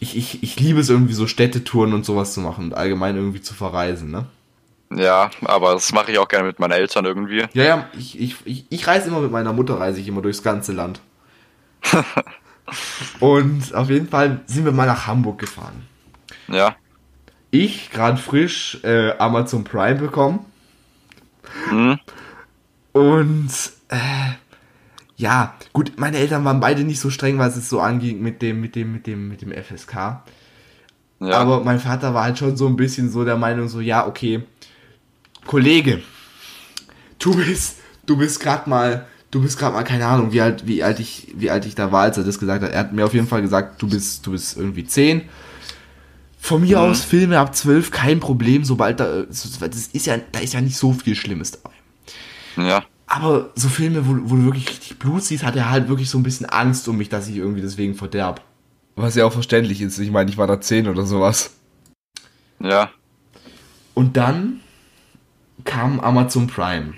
[0.00, 3.40] Ich, ich, ich liebe es irgendwie so Städtetouren und sowas zu machen und allgemein irgendwie
[3.40, 4.26] zu verreisen, ne?
[4.90, 7.46] Ja, aber das mache ich auch gerne mit meinen Eltern irgendwie.
[7.52, 10.42] Ja, ja, ich, ich, ich, ich reise immer mit meiner Mutter, reise ich immer durchs
[10.42, 11.00] ganze Land.
[13.20, 15.86] und auf jeden Fall sind wir mal nach Hamburg gefahren.
[16.48, 16.76] Ja.
[17.50, 20.44] Ich, gerade frisch, äh, Amazon Prime bekommen.
[21.70, 21.98] Mhm.
[22.92, 23.50] Und
[23.88, 23.98] äh,
[25.16, 28.60] ja, gut, meine Eltern waren beide nicht so streng, was es so anging mit dem,
[28.60, 30.22] mit dem, mit dem, mit dem FSK.
[31.20, 31.38] Ja.
[31.38, 34.42] Aber mein Vater war halt schon so ein bisschen so der Meinung, so, ja, okay,
[35.46, 36.02] Kollege,
[37.18, 40.82] du bist, du bist gerade mal, du bist gerade mal, keine Ahnung, wie alt, wie
[40.82, 42.70] alt ich, wie alt ich da war, als er das gesagt hat.
[42.70, 45.22] Er hat mir auf jeden Fall gesagt, du bist, du bist irgendwie zehn.
[46.48, 49.44] Von mir aus Filme ab zwölf, kein Problem, sobald da, das
[49.92, 51.76] ist ja, da ist ja nicht so viel Schlimmes dabei.
[52.68, 52.84] ja.
[53.06, 56.16] Aber so Filme, wo, wo du wirklich richtig Blut siehst, hat er halt wirklich so
[56.16, 58.40] ein bisschen Angst um mich, dass ich irgendwie deswegen verderb.
[58.96, 59.98] Was ja auch verständlich ist.
[59.98, 61.54] Ich meine, ich war da 10 oder sowas.
[62.60, 62.90] Ja.
[63.92, 64.60] Und dann
[65.64, 66.94] kam Amazon Prime.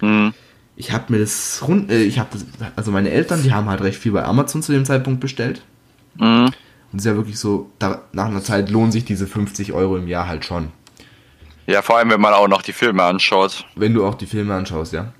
[0.00, 0.34] Mhm.
[0.76, 2.30] Ich habe mir das rund, äh, ich habe
[2.76, 5.62] also meine Eltern, die haben halt recht viel bei Amazon zu dem Zeitpunkt bestellt.
[6.14, 6.50] Mhm.
[6.92, 9.96] Und es ist ja wirklich so, da, nach einer Zeit lohnen sich diese 50 Euro
[9.96, 10.68] im Jahr halt schon.
[11.66, 13.66] Ja, vor allem, wenn man auch noch die Filme anschaut.
[13.76, 15.12] Wenn du auch die Filme anschaust, ja.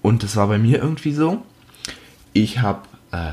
[0.00, 1.42] Und das war bei mir irgendwie so.
[2.32, 3.32] Ich habe äh,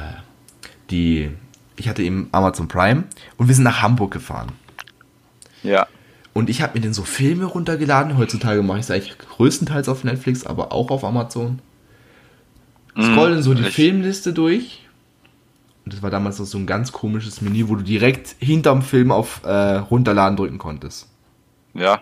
[0.89, 1.31] die,
[1.77, 3.05] ich hatte eben Amazon Prime
[3.37, 4.51] und wir sind nach Hamburg gefahren.
[5.63, 5.87] Ja.
[6.33, 8.17] Und ich habe mir dann so Filme runtergeladen.
[8.17, 11.59] Heutzutage mache ich es eigentlich größtenteils auf Netflix, aber auch auf Amazon.
[12.99, 14.82] scrollen so die Filmliste durch.
[15.85, 19.11] Und das war damals noch so ein ganz komisches Menü, wo du direkt hinterm Film
[19.11, 21.09] auf äh, Runterladen drücken konntest.
[21.73, 22.01] Ja.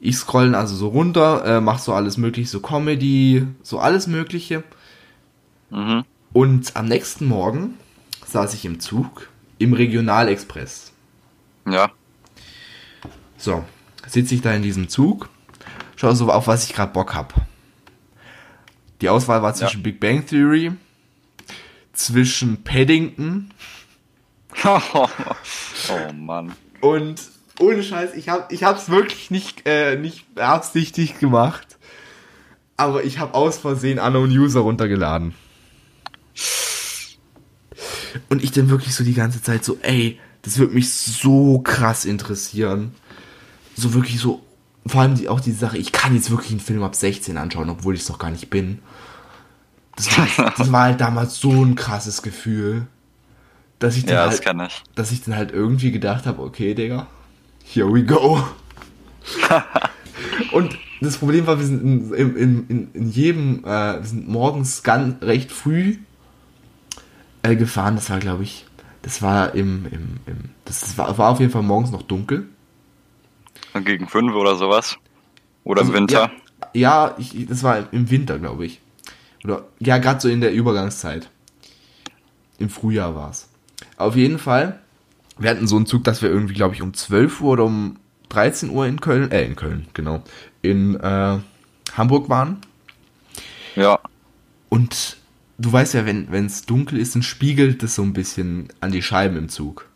[0.00, 4.64] Ich scrollen also so runter, äh, mach so alles mögliche, so Comedy, so alles mögliche.
[5.70, 6.04] Mhm.
[6.32, 7.74] Und am nächsten Morgen
[8.26, 10.92] saß ich im Zug im Regionalexpress.
[11.68, 11.92] Ja.
[13.36, 13.64] So,
[14.06, 15.28] sitze ich da in diesem Zug,
[15.96, 17.34] schau so auf, was ich gerade Bock hab.
[19.00, 20.72] Die Auswahl war zwischen Big Bang Theory,
[21.92, 23.50] zwischen Paddington
[24.64, 26.52] oh Mann.
[26.80, 27.20] und
[27.58, 31.78] ohne Scheiß, ich hab, ich hab's wirklich nicht, äh, nicht beabsichtigt gemacht.
[32.76, 35.34] Aber ich habe aus Versehen Unknown User runtergeladen.
[38.28, 42.04] Und ich dann wirklich so die ganze Zeit so, ey, das wird mich so krass
[42.04, 42.94] interessieren.
[43.76, 44.42] So wirklich so,
[44.86, 47.70] vor allem die, auch die Sache, ich kann jetzt wirklich einen Film ab 16 anschauen,
[47.70, 48.80] obwohl ich es doch gar nicht bin.
[49.96, 52.86] Das war, das war halt damals so ein krasses Gefühl,
[53.80, 54.84] dass ich dann Ja, halt, ich.
[54.94, 57.08] dass ich dann halt irgendwie gedacht habe, okay, Digga,
[57.64, 58.46] here we go.
[60.52, 64.82] Und das Problem war, wir sind in, in, in, in jedem, äh, wir sind morgens
[64.82, 65.98] ganz recht früh
[67.42, 67.96] äh, gefahren.
[67.96, 68.66] Das war, glaube ich,
[69.02, 72.48] das war im, im, im das, das war, war auf jeden Fall morgens noch dunkel.
[73.74, 74.98] Gegen fünf oder sowas.
[75.64, 76.30] Oder Also, im Winter.
[76.30, 76.32] Ja,
[76.74, 78.81] ja ich, das war im Winter, glaube ich.
[79.44, 81.30] Oder ja, gerade so in der Übergangszeit.
[82.58, 83.48] Im Frühjahr war es.
[83.96, 84.80] Auf jeden Fall,
[85.38, 87.96] wir hatten so einen Zug, dass wir irgendwie, glaube ich, um 12 Uhr oder um
[88.28, 90.22] 13 Uhr in Köln, äh, in Köln, genau,
[90.62, 91.38] in äh,
[91.96, 92.58] Hamburg waren.
[93.76, 93.98] Ja.
[94.68, 95.16] Und
[95.58, 99.02] du weißt ja, wenn es dunkel ist, dann spiegelt es so ein bisschen an die
[99.02, 99.88] Scheiben im Zug.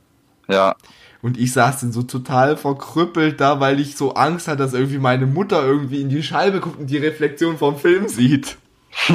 [0.48, 0.76] Ja.
[1.22, 4.98] Und ich saß dann so total verkrüppelt da, weil ich so Angst hatte, dass irgendwie
[4.98, 8.58] meine Mutter irgendwie in die Scheibe guckt und die Reflexion vom Film sieht.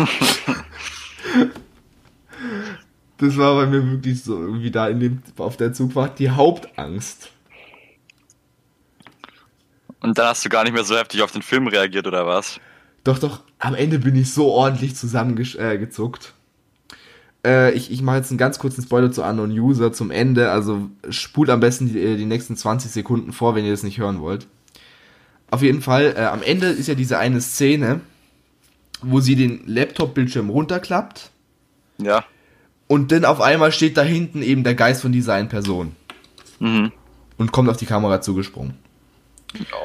[3.18, 7.32] das war bei mir wirklich so irgendwie da in dem, auf der Zugfahrt die Hauptangst.
[10.00, 12.60] Und dann hast du gar nicht mehr so heftig auf den Film reagiert, oder was?
[13.04, 16.34] Doch, doch, am Ende bin ich so ordentlich zusammengezuckt.
[17.44, 20.52] Äh, äh, ich ich mache jetzt einen ganz kurzen Spoiler zu Unknown User zum Ende.
[20.52, 24.22] Also spult am besten die, die nächsten 20 Sekunden vor, wenn ihr das nicht hören
[24.22, 24.48] wollt.
[25.50, 28.02] Auf jeden Fall, äh, am Ende ist ja diese eine Szene,
[29.02, 31.30] wo sie den Laptop-Bildschirm runterklappt
[32.02, 32.24] Ja.
[32.88, 35.96] und dann auf einmal steht da hinten eben der Geist von dieser einen Person
[36.60, 36.92] Mhm.
[37.38, 38.76] und kommt auf die Kamera zugesprungen.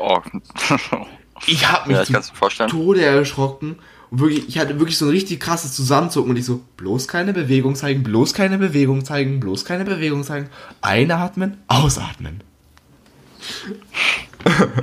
[0.00, 0.18] Oh.
[1.46, 2.66] Ich habe mich ja, ich zu.
[2.66, 3.76] Tode erschrocken.
[4.10, 7.34] Und wirklich, ich hatte wirklich so ein richtig krasses Zusammenzucken und ich so, bloß keine
[7.34, 10.48] Bewegung zeigen, bloß keine Bewegung zeigen, bloß keine Bewegung zeigen.
[10.80, 12.40] Einatmen, ausatmen.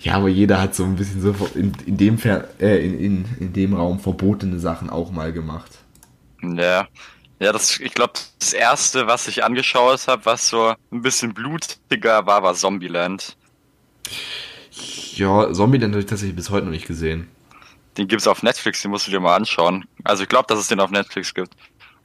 [0.00, 3.24] ja, aber jeder hat so ein bisschen so in, in dem Fer äh, in, in,
[3.40, 5.70] in dem Raum verbotene Sachen auch mal gemacht.
[6.42, 6.88] Ja.
[7.40, 12.24] Ja, das, ich glaube, das erste, was ich angeschaut habe, was so ein bisschen blutiger
[12.24, 13.36] war, war Zombieland.
[15.14, 17.28] Ja, Zombie den habe ich tatsächlich bis heute noch nicht gesehen.
[17.98, 19.84] Den gibt's auf Netflix, den musst du dir mal anschauen.
[20.04, 21.54] Also ich glaube, dass es den auf Netflix gibt.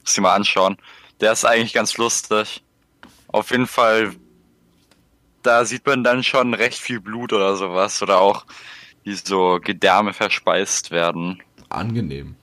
[0.01, 0.77] Musst du dir mal anschauen.
[1.21, 2.63] Der ist eigentlich ganz lustig.
[3.27, 4.15] Auf jeden Fall,
[5.47, 8.01] da sieht man dann schon recht viel Blut oder sowas.
[8.01, 8.45] Oder auch,
[9.03, 11.41] wie so Gedärme verspeist werden.
[11.69, 12.35] Angenehm.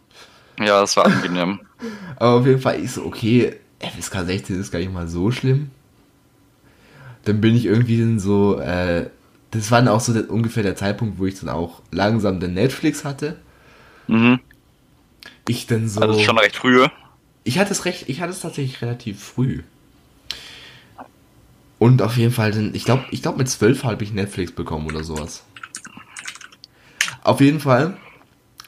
[0.59, 1.61] Ja, das war angenehm.
[2.17, 5.71] Aber auf jeden Fall, ich so, okay, FSK 16 ist gar nicht mal so schlimm.
[7.25, 9.09] Dann bin ich irgendwie dann so, äh,
[9.51, 12.55] das war dann auch so der, ungefähr der Zeitpunkt, wo ich dann auch langsam den
[12.55, 13.37] Netflix hatte.
[14.07, 14.40] mhm.
[15.47, 16.01] Ich dann so.
[16.01, 16.87] Also schon recht früh.
[17.45, 19.62] ich hatte es recht, ich hatte es tatsächlich relativ früh.
[21.79, 24.87] Und auf jeden Fall dann, ich glaube, ich glaube mit zwölf habe ich Netflix bekommen
[24.87, 25.45] oder sowas.
[27.23, 27.97] Auf jeden Fall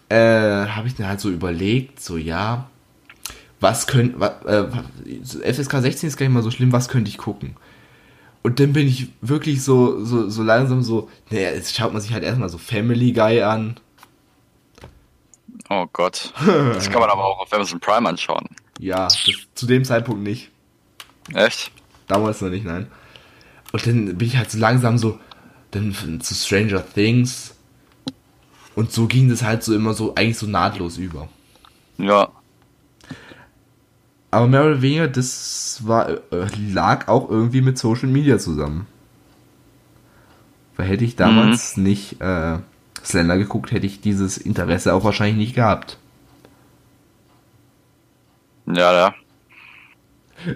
[0.08, 2.68] äh, habe ich dann halt so überlegt, so ja,
[3.60, 7.56] was könnte, äh, FSK 16 ist gar nicht mal so schlimm, was könnte ich gucken?
[8.42, 12.12] Und dann bin ich wirklich so, so, so langsam so, naja, jetzt schaut man sich
[12.12, 13.80] halt erstmal so Family Guy an.
[15.68, 16.32] Oh Gott.
[16.46, 18.46] Das kann man aber auch auf Amazon Prime anschauen.
[18.78, 19.18] Ja, das,
[19.54, 20.50] zu dem Zeitpunkt nicht.
[21.34, 21.72] Echt?
[22.06, 22.86] Damals noch nicht, nein.
[23.72, 25.18] Und dann bin ich halt so langsam so,
[25.70, 27.54] dann zu Stranger Things.
[28.74, 31.28] Und so ging das halt so immer so, eigentlich so nahtlos über.
[31.98, 32.28] Ja.
[34.30, 36.20] Aber mehr oder weniger, das war, äh,
[36.70, 38.86] lag auch irgendwie mit Social Media zusammen.
[40.76, 42.58] Weil hätte ich damals nicht äh,
[43.02, 45.98] Slender geguckt, hätte ich dieses Interesse auch wahrscheinlich nicht gehabt.
[48.66, 49.14] Ja, ja.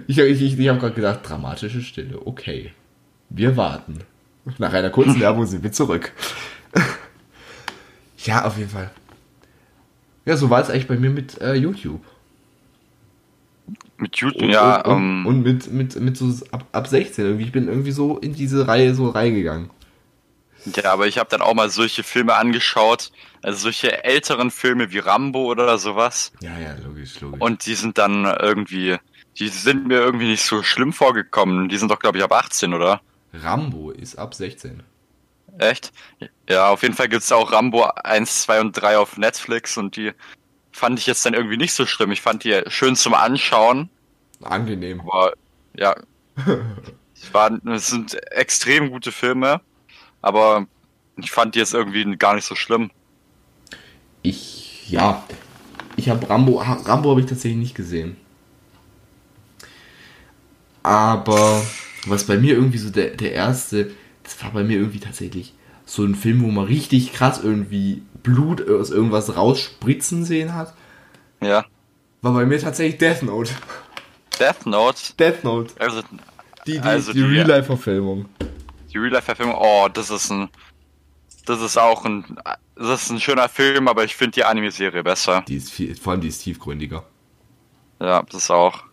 [0.07, 2.71] Ich, ich, ich, ich habe gerade gedacht, dramatische Stille, okay.
[3.29, 3.99] Wir warten.
[4.57, 6.11] Nach einer kurzen Werbung sind wir zurück.
[8.25, 8.91] ja, auf jeden Fall.
[10.25, 12.01] Ja, so war es eigentlich bei mir mit äh, YouTube.
[13.97, 14.81] Mit YouTube, ja.
[14.81, 17.45] Und, ähm, und mit, mit, mit so ab, ab 16 irgendwie.
[17.45, 19.69] Ich bin irgendwie so in diese Reihe so reingegangen.
[20.75, 24.99] Ja, aber ich habe dann auch mal solche Filme angeschaut, also solche älteren Filme wie
[24.99, 26.31] Rambo oder sowas.
[26.41, 27.41] Ja, ja, logisch, logisch.
[27.41, 28.97] Und die sind dann irgendwie,
[29.39, 31.69] die sind mir irgendwie nicht so schlimm vorgekommen.
[31.69, 33.01] Die sind doch, glaube ich, ab 18, oder?
[33.33, 34.83] Rambo ist ab 16.
[35.57, 35.91] Echt?
[36.49, 40.11] Ja, auf jeden Fall gibt's auch Rambo 1, 2 und 3 auf Netflix und die
[40.71, 42.11] fand ich jetzt dann irgendwie nicht so schlimm.
[42.11, 43.89] Ich fand die schön zum Anschauen.
[44.41, 45.01] Angenehm.
[45.01, 45.33] Aber
[45.75, 45.95] ja,
[47.15, 49.61] es, waren, es sind extrem gute Filme,
[50.21, 50.67] aber
[51.17, 52.91] ich fand die jetzt irgendwie gar nicht so schlimm.
[54.23, 55.23] Ich, ja,
[55.95, 58.17] ich habe Rambo, Rambo habe ich tatsächlich nicht gesehen.
[60.83, 61.61] Aber
[62.07, 63.91] was bei mir irgendwie so der, der erste,
[64.23, 65.53] das war bei mir irgendwie tatsächlich
[65.85, 70.73] so ein Film, wo man richtig krass irgendwie Blut aus irgendwas rausspritzen sehen hat,
[71.41, 71.65] Ja.
[72.21, 73.51] war bei mir tatsächlich Death Note.
[74.39, 75.73] Death Note, Death Note.
[75.79, 76.01] also
[76.65, 78.25] Die, die, Also die, die- Real-Life-Verfilmung.
[78.93, 80.49] die Real-Life-Verfilmung, oh, das ist ein,
[81.45, 82.23] das ist auch ein,
[82.75, 85.43] das ist ein schöner Film, aber ich finde die Anime-Serie besser.
[85.47, 87.03] Die ist viel, vor allem die ist tiefgründiger.
[87.99, 88.83] Ja, das auch.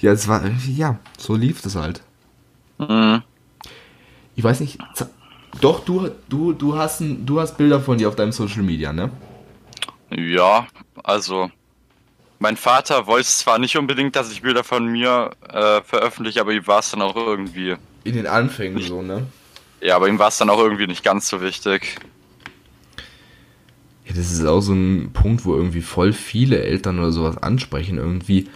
[0.00, 2.02] Ja, es war, ja, so lief das halt.
[2.78, 3.22] Mhm.
[4.36, 4.78] Ich weiß nicht,
[5.60, 8.92] doch, du, du, du hast, ein, du hast Bilder von dir auf deinem Social Media,
[8.92, 9.10] ne?
[10.10, 10.66] Ja,
[11.02, 11.50] also
[12.38, 16.66] mein Vater wollte zwar nicht unbedingt, dass ich Bilder von mir äh, veröffentliche, aber ihm
[16.66, 19.26] war es dann auch irgendwie, In den Anfängen so, ne?
[19.80, 21.96] ja, aber ihm war es dann auch irgendwie nicht ganz so wichtig.
[24.06, 27.98] Ja, das ist auch so ein Punkt, wo irgendwie voll viele Eltern oder sowas ansprechen.
[27.98, 28.48] Irgendwie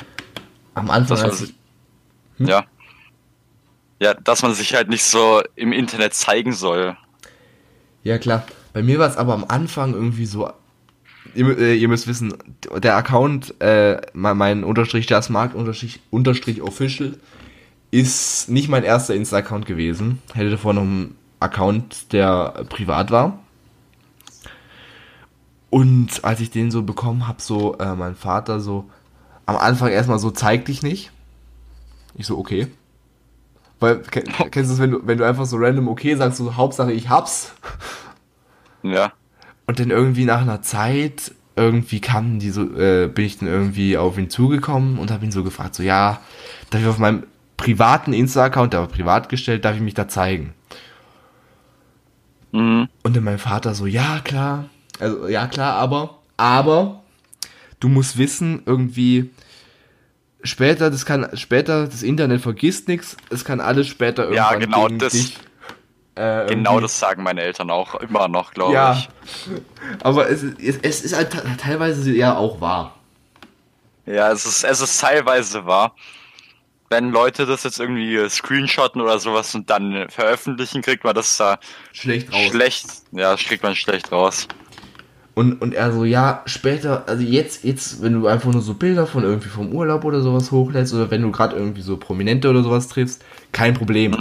[0.75, 1.45] am Anfang, Das war als so-
[2.39, 2.65] ich, Ja.
[4.01, 6.97] Ja, dass man sich halt nicht so im Internet zeigen soll.
[8.03, 8.45] Ja, klar.
[8.73, 10.51] Bei mir war es aber am Anfang irgendwie so.
[11.35, 12.35] Ihr, äh, ihr müsst wissen,
[12.83, 17.17] der Account, äh, mein, mein Unterstrich das Markt Unterstrich, Unterstrich Official,
[17.93, 20.21] ist nicht mein erster Insta-Account gewesen.
[20.35, 23.39] Hätte davor noch einen Account, der privat war.
[25.71, 28.91] Und als ich den so bekommen habe, so äh, mein Vater so
[29.53, 31.11] am Anfang erstmal so zeig dich nicht.
[32.15, 32.69] Ich so okay.
[33.81, 36.57] Weil ken- kennst du es, wenn du wenn du einfach so random okay sagst, so
[36.57, 37.53] Hauptsache ich hab's.
[38.83, 39.13] Ja.
[39.67, 43.97] Und dann irgendwie nach einer Zeit, irgendwie kamen die so, äh, bin ich dann irgendwie
[43.97, 46.21] auf ihn zugekommen und habe ihn so gefragt, so ja,
[46.71, 47.25] darf ich auf meinem
[47.57, 50.55] privaten Insta-Account, der war privat gestellt, darf ich mich da zeigen?
[52.53, 52.89] Mhm.
[53.03, 54.67] Und dann mein Vater so, ja klar,
[55.01, 57.02] also ja klar, aber, aber
[57.83, 59.31] du musst wissen, irgendwie
[60.45, 64.99] später, das kann später, das Internet vergisst nichts, es kann alles später irgendwann genau gegen
[64.99, 65.37] das- dich.
[66.15, 69.09] Äh, Genau das sagen meine Eltern auch immer noch, glaube Ja, ich.
[70.05, 72.95] aber es, ist- es, es ist halt te- teilweise ja auch wahr.
[74.05, 75.95] Ja, es ist, es ist teilweise wahr.
[76.91, 81.59] Wenn Leute das jetzt irgendwie screenshotten oder sowas und dann veröffentlichen, kriegt man das da
[81.93, 82.49] Schlecht raus.
[82.51, 84.47] schlecht, ja, das kriegt man schlecht raus.
[85.35, 89.07] Und, und er so, ja, später, also jetzt, jetzt, wenn du einfach nur so Bilder
[89.07, 92.63] von irgendwie vom Urlaub oder sowas hochlädst oder wenn du gerade irgendwie so Prominente oder
[92.63, 94.15] sowas triffst, kein Problem.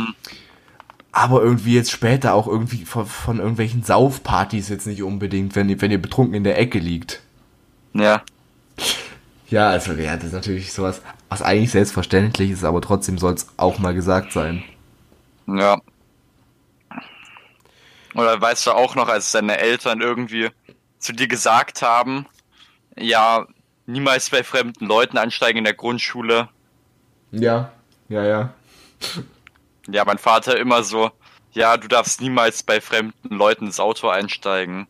[1.11, 5.81] Aber irgendwie jetzt später auch irgendwie von, von irgendwelchen Saufpartys jetzt nicht unbedingt, wenn, ihr-
[5.81, 7.21] wenn ihr betrunken in der Ecke liegt.
[7.93, 8.21] Ja.
[9.49, 13.47] Ja, also ja, das ist natürlich sowas, was eigentlich selbstverständlich ist, aber trotzdem soll es
[13.57, 14.63] auch mal gesagt sein.
[15.45, 15.77] Ja.
[18.15, 20.49] Oder weißt du auch noch, als deine Eltern irgendwie
[21.01, 22.27] zu dir gesagt haben,
[22.97, 23.47] ja,
[23.87, 26.49] niemals bei fremden Leuten ansteigen in der Grundschule.
[27.31, 27.71] Ja,
[28.09, 28.53] ja, ja.
[29.87, 31.11] Ja, mein Vater immer so,
[31.53, 34.87] ja, du darfst niemals bei fremden Leuten ins Auto einsteigen.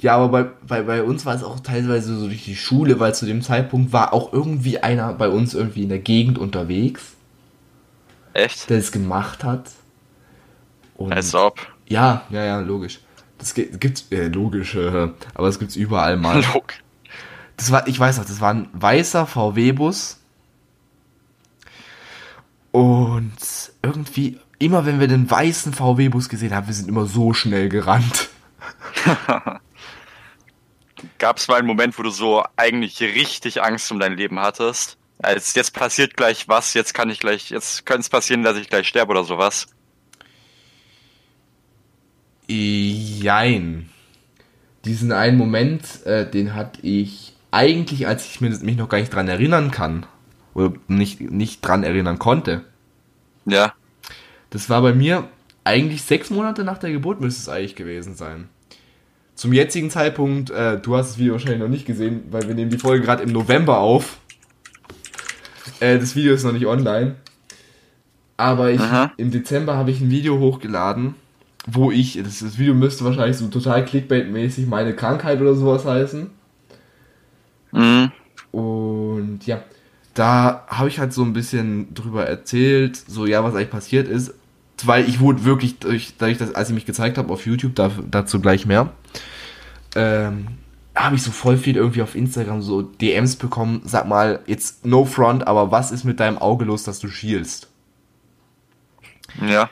[0.00, 3.14] Ja, aber bei, bei, bei uns war es auch teilweise so durch die Schule, weil
[3.14, 7.14] zu dem Zeitpunkt war auch irgendwie einer bei uns irgendwie in der Gegend unterwegs,
[8.34, 8.70] Echt?
[8.70, 9.70] der es gemacht hat.
[10.94, 11.60] Und Als ob.
[11.86, 13.00] ja, ja, ja, logisch.
[13.42, 16.44] Das gi- gibt's, äh, logisch, äh, aber es gibt's überall mal.
[16.54, 16.74] Log.
[17.56, 20.20] Das war, ich weiß noch, das war ein weißer VW-Bus.
[22.70, 23.32] Und
[23.82, 28.28] irgendwie, immer wenn wir den weißen VW-Bus gesehen haben, wir sind immer so schnell gerannt.
[31.18, 34.98] Gab es mal einen Moment, wo du so eigentlich richtig Angst um dein Leben hattest?
[35.20, 38.68] Als jetzt passiert gleich was, jetzt kann ich gleich, jetzt könnte es passieren, dass ich
[38.70, 39.66] gleich sterbe oder sowas.
[42.52, 43.88] Jein.
[44.84, 49.28] Diesen einen Moment, äh, den hatte ich eigentlich, als ich mich noch gar nicht dran
[49.28, 50.06] erinnern kann,
[50.54, 52.64] oder nicht, nicht dran erinnern konnte.
[53.46, 53.72] Ja.
[54.50, 55.28] Das war bei mir
[55.64, 58.48] eigentlich sechs Monate nach der Geburt müsste es eigentlich gewesen sein.
[59.34, 62.70] zum jetzigen Zeitpunkt, äh, du hast das Video wahrscheinlich noch nicht gesehen, weil wir nehmen
[62.70, 64.18] die Folge gerade im November auf.
[65.80, 67.16] Äh, das Video ist noch nicht online.
[68.36, 68.80] Aber ich,
[69.16, 71.14] im Dezember habe ich ein Video hochgeladen,
[71.66, 76.30] wo ich, das, das Video müsste wahrscheinlich so total Clickbait-mäßig meine Krankheit oder sowas heißen.
[77.72, 78.12] Mhm.
[78.50, 79.62] Und ja,
[80.14, 84.34] da habe ich halt so ein bisschen drüber erzählt, so ja, was eigentlich passiert ist.
[84.84, 87.90] Weil ich wurde wirklich, durch, dadurch, dass, als ich mich gezeigt habe auf YouTube, da,
[88.10, 88.92] dazu gleich mehr,
[89.94, 90.48] ähm,
[90.94, 93.82] habe ich so voll viel irgendwie auf Instagram so DMs bekommen.
[93.84, 97.68] Sag mal, jetzt no front, aber was ist mit deinem Auge los, dass du schielst?
[99.40, 99.70] Ja.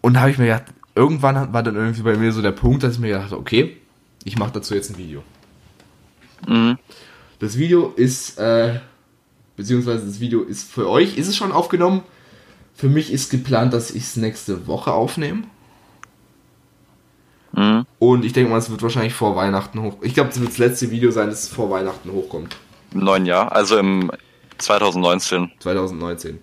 [0.00, 2.82] Und da habe ich mir gedacht, irgendwann war dann irgendwie bei mir so der Punkt,
[2.82, 3.76] dass ich mir gedacht habe, okay,
[4.24, 5.22] ich mache dazu jetzt ein Video.
[6.46, 6.78] Mhm.
[7.38, 8.80] Das Video ist, äh,
[9.56, 12.02] beziehungsweise das Video ist für euch, ist es schon aufgenommen.
[12.74, 15.44] Für mich ist geplant, dass ich es nächste Woche aufnehme.
[17.52, 17.86] Mhm.
[17.98, 19.96] Und ich denke mal, es wird wahrscheinlich vor Weihnachten hoch.
[20.02, 22.56] Ich glaube, es wird das letzte Video sein, das vor Weihnachten hochkommt.
[22.92, 24.10] Im neuen Jahr, also im
[24.58, 25.50] 2019.
[25.58, 26.38] 2019.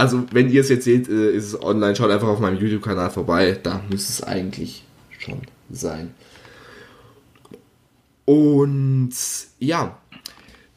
[0.00, 1.94] Also, wenn ihr es jetzt seht, äh, ist es online.
[1.94, 3.58] Schaut einfach auf meinem YouTube-Kanal vorbei.
[3.62, 4.82] Da müsste es eigentlich
[5.18, 6.14] schon sein.
[8.24, 9.10] Und
[9.58, 9.98] ja,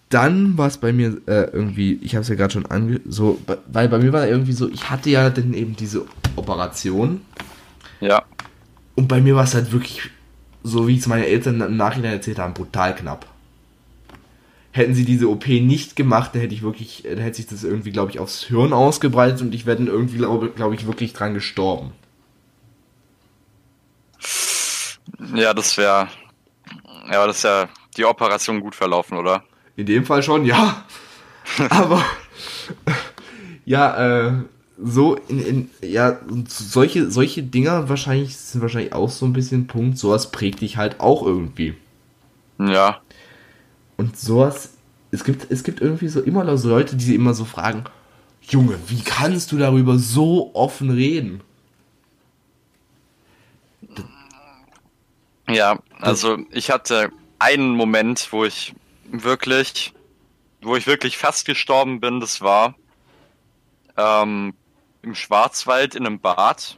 [0.09, 2.99] dann war es bei mir äh, irgendwie, ich habe es ja gerade schon ange...
[3.07, 3.39] So,
[3.71, 6.05] weil bei mir war irgendwie so, ich hatte ja dann eben diese
[6.35, 7.21] Operation.
[8.01, 8.25] Ja.
[8.95, 10.01] Und bei mir war es halt wirklich,
[10.63, 13.25] so wie es meine Eltern im Nachhinein erzählt haben, brutal knapp.
[14.73, 17.91] Hätten sie diese OP nicht gemacht, dann hätte ich wirklich, dann hätte sich das irgendwie,
[17.91, 21.35] glaube ich, aufs Hirn ausgebreitet und ich wäre dann irgendwie, glaube glaub ich, wirklich dran
[21.35, 21.93] gestorben.
[25.35, 26.07] Ja, das wäre.
[27.11, 29.43] Ja, das ist ja die Operation gut verlaufen, oder?
[29.75, 30.83] In dem Fall schon, ja.
[31.69, 32.03] Aber
[33.65, 34.33] ja, äh,
[34.81, 39.97] so in, in ja, solche, solche Dinger wahrscheinlich sind wahrscheinlich auch so ein bisschen Punkt.
[39.97, 41.75] Sowas prägt dich halt auch irgendwie.
[42.59, 43.01] Ja.
[43.97, 44.73] Und sowas,
[45.11, 47.83] es gibt, es gibt irgendwie so immer noch so Leute, die immer so fragen,
[48.41, 51.41] Junge, wie kannst du darüber so offen reden?
[55.47, 58.73] Ja, also ich hatte einen Moment, wo ich
[59.05, 59.93] wirklich,
[60.61, 62.19] wo ich wirklich fast gestorben bin.
[62.19, 62.75] Das war
[63.97, 64.53] ähm,
[65.01, 66.77] im Schwarzwald in einem Bad.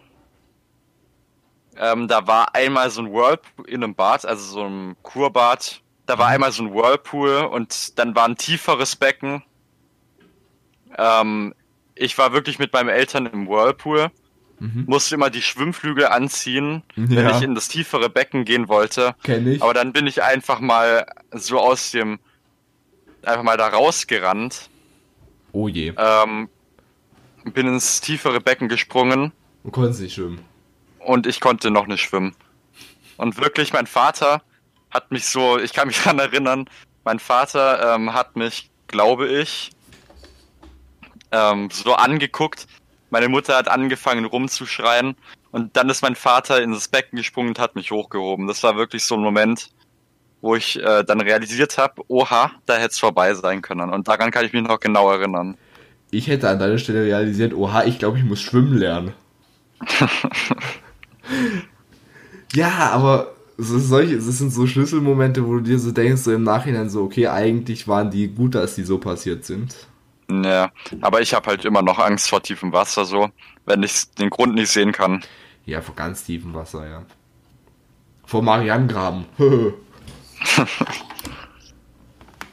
[1.77, 5.81] Ähm, da war einmal so ein Whirlpool in einem Bad, also so ein Kurbad.
[6.05, 9.43] Da war einmal so ein Whirlpool und dann war ein tieferes Becken.
[10.97, 11.53] Ähm,
[11.95, 14.11] ich war wirklich mit meinen Eltern im Whirlpool,
[14.59, 17.35] musste immer die Schwimmflügel anziehen, wenn Ja.
[17.37, 19.13] ich in das tiefere Becken gehen wollte.
[19.23, 19.61] Kenn ich.
[19.61, 22.19] Aber dann bin ich einfach mal so aus dem,
[23.23, 24.69] einfach mal da rausgerannt,
[25.51, 25.93] oh je.
[25.97, 26.49] ähm,
[27.43, 29.31] bin ins tiefere Becken gesprungen
[29.63, 30.39] Du konntest nicht schwimmen.
[30.99, 32.35] und ich konnte noch nicht schwimmen.
[33.17, 34.41] Und wirklich, mein Vater
[34.95, 36.65] hat mich so, ich kann mich daran erinnern,
[37.03, 39.71] mein Vater ähm, hat mich, glaube ich,
[41.31, 42.67] ähm, so angeguckt.
[43.11, 45.15] Meine Mutter hat angefangen rumzuschreien
[45.51, 48.47] und dann ist mein Vater in das Becken gesprungen und hat mich hochgehoben.
[48.47, 49.69] Das war wirklich so ein Moment,
[50.41, 53.91] wo ich äh, dann realisiert habe, oha, da hätte es vorbei sein können.
[53.91, 55.57] Und daran kann ich mich noch genau erinnern.
[56.11, 59.13] Ich hätte an deiner Stelle realisiert, oha, ich glaube, ich muss schwimmen lernen.
[62.53, 66.43] ja, aber es, solche, es sind so Schlüsselmomente, wo du dir so denkst, so im
[66.43, 69.75] Nachhinein so, okay, eigentlich waren die gut, dass die so passiert sind.
[70.29, 73.29] Ja, aber ich habe halt immer noch Angst vor tiefem Wasser, so,
[73.65, 75.23] wenn ich den Grund nicht sehen kann.
[75.65, 77.05] Ja, vor ganz tiefem Wasser, ja.
[78.25, 79.25] Vor Marianengraben.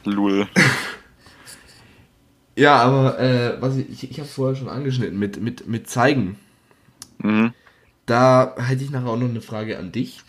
[0.05, 0.47] Lul.
[2.55, 6.37] ja, aber äh, was ich, ich, ich habe vorher schon angeschnitten mit, mit, mit zeigen.
[7.19, 7.53] Mhm.
[8.05, 10.22] Da hätte ich nachher auch noch eine Frage an dich.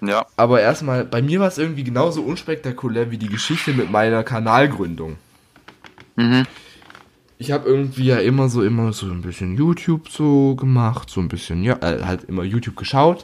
[0.00, 0.26] Ja.
[0.36, 5.16] Aber erstmal, bei mir war es irgendwie genauso unspektakulär wie die Geschichte mit meiner Kanalgründung.
[6.16, 6.44] Mhm.
[7.38, 11.28] Ich habe irgendwie ja immer so immer so ein bisschen YouTube so gemacht, so ein
[11.28, 13.22] bisschen ja, äh, halt immer YouTube geschaut.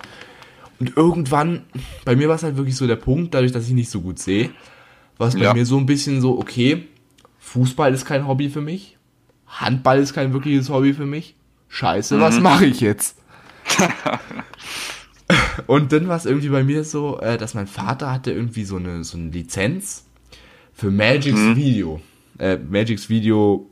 [0.81, 1.63] Und irgendwann,
[2.05, 4.19] bei mir war es halt wirklich so der Punkt, dadurch, dass ich nicht so gut
[4.19, 4.51] sehe,
[5.19, 5.55] war es bei Ja.
[5.55, 6.87] mir so ein bisschen so, okay,
[7.41, 8.97] Fußball ist kein Hobby für mich,
[9.47, 11.35] Handball ist kein wirkliches Hobby für mich.
[11.69, 13.17] Scheiße, was mache ich jetzt?
[15.67, 18.77] Und dann war es irgendwie bei mir so, äh, dass mein Vater hatte irgendwie so
[18.77, 20.05] eine, so eine Lizenz
[20.73, 22.01] für Magic's Video.
[22.39, 23.69] Äh, Magic's Video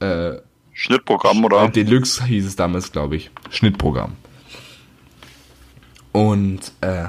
[0.00, 0.36] äh,
[0.72, 1.68] Schnittprogramm, oder?
[1.68, 3.30] Deluxe hieß es damals, glaube ich.
[3.50, 4.12] Schnittprogramm.
[6.12, 7.06] Und äh,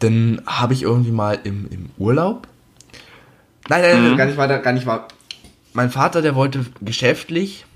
[0.00, 2.48] dann habe ich irgendwie mal im, im Urlaub.
[3.68, 5.08] Nein, nein, nein, gar nicht weiter, gar nicht wahr.
[5.74, 7.66] Mein Vater, der wollte geschäftlich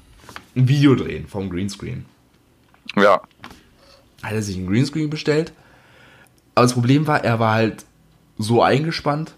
[0.57, 2.05] ein Video drehen vom Greenscreen.
[2.97, 3.23] Ja.
[4.23, 5.53] Hat er sich einen Greenscreen bestellt.
[6.55, 7.85] Aber das Problem war, er war halt
[8.39, 9.35] so eingespannt,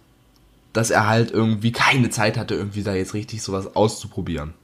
[0.72, 4.54] dass er halt irgendwie keine Zeit hatte, irgendwie da jetzt richtig sowas auszuprobieren.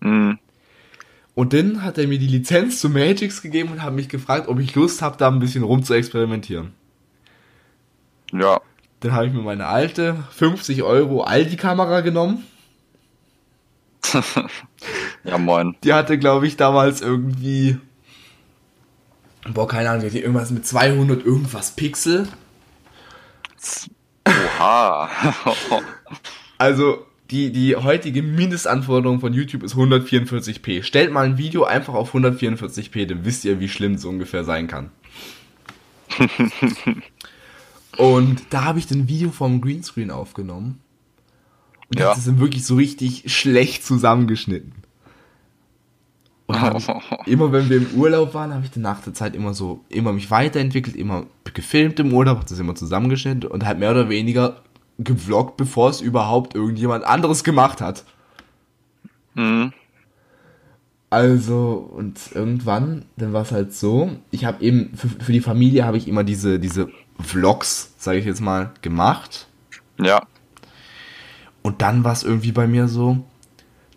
[0.00, 0.38] Mhm.
[1.34, 4.58] Und dann hat er mir die Lizenz zu Magix gegeben und hat mich gefragt, ob
[4.58, 6.72] ich Lust habe, da ein bisschen rum zu experimentieren.
[8.32, 8.60] Ja.
[9.00, 12.44] Dann habe ich mir meine alte 50 Euro Aldi-Kamera genommen.
[15.24, 15.76] ja, moin.
[15.84, 17.78] Die hatte, glaube ich, damals irgendwie.
[19.48, 22.28] Boah, keine Ahnung, irgendwas mit 200 irgendwas Pixel.
[24.26, 25.08] Oha.
[26.58, 30.82] Also, die, die heutige Mindestanforderung von YouTube ist 144p.
[30.82, 34.66] Stellt mal ein Video einfach auf 144p, dann wisst ihr, wie schlimm es ungefähr sein
[34.66, 34.90] kann.
[37.96, 40.80] Und da habe ich ein Video vom Greenscreen aufgenommen.
[41.88, 42.10] Und Ja.
[42.10, 44.74] das ist dann wirklich so richtig schlecht zusammengeschnitten.
[46.54, 46.88] Ich,
[47.26, 50.12] immer wenn wir im Urlaub waren, habe ich dann nach der Zeit immer so, immer
[50.12, 54.62] mich weiterentwickelt, immer gefilmt im Urlaub, hab das immer zusammengeschnitten und halt mehr oder weniger
[54.98, 58.04] gevloggt, bevor es überhaupt irgendjemand anderes gemacht hat.
[59.34, 59.72] mhm.
[61.12, 65.84] Also, und irgendwann, dann war es halt so, ich habe eben, für, für die Familie
[65.84, 66.88] habe ich immer diese, diese
[67.18, 69.48] Vlogs, sage ich jetzt mal, gemacht.
[70.00, 70.22] Ja.
[71.62, 73.24] Und dann war es irgendwie bei mir so,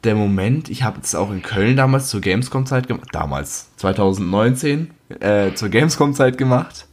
[0.04, 5.54] der Moment, ich habe es auch in Köln damals zur Gamescom-Zeit gemacht, damals, 2019, äh,
[5.54, 6.88] zur Gamescom-Zeit gemacht.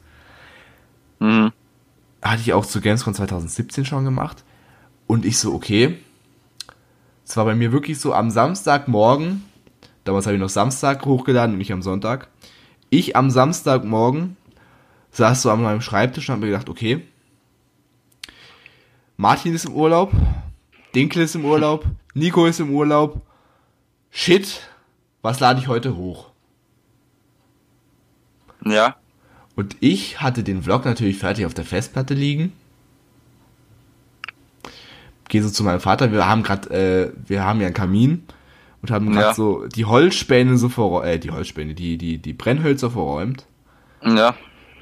[1.19, 1.53] Mhm.
[2.23, 4.45] Hatte ich auch zur Gamescom 2017 schon gemacht.
[5.07, 5.99] Und ich so, okay.
[7.25, 9.45] Es war bei mir wirklich so am Samstagmorgen,
[10.05, 12.29] damals habe ich noch Samstag hochgeladen und nicht am Sonntag.
[12.91, 14.37] Ich am Samstagmorgen
[15.13, 17.03] saß so an meinem Schreibtisch und habe mir gedacht, okay,
[19.17, 20.13] Martin ist im Urlaub,
[20.95, 21.85] Dinkel ist im Urlaub,
[22.15, 23.21] Nico ist im Urlaub.
[24.11, 24.63] Shit,
[25.23, 26.31] was lade ich heute hoch?
[28.65, 28.97] Ja.
[29.57, 32.53] Und ich hatte den Vlog natürlich fertig auf der Festplatte liegen.
[35.29, 38.25] Gehe so zu meinem Vater, wir haben gerade, äh, wir haben ja einen Kamin
[38.83, 39.35] und haben gerade Ja.
[39.35, 43.47] so die Holzspäne so vor, äh, die Holzspäne, die, die, die Brennhölzer verräumt.
[44.03, 44.35] Ja.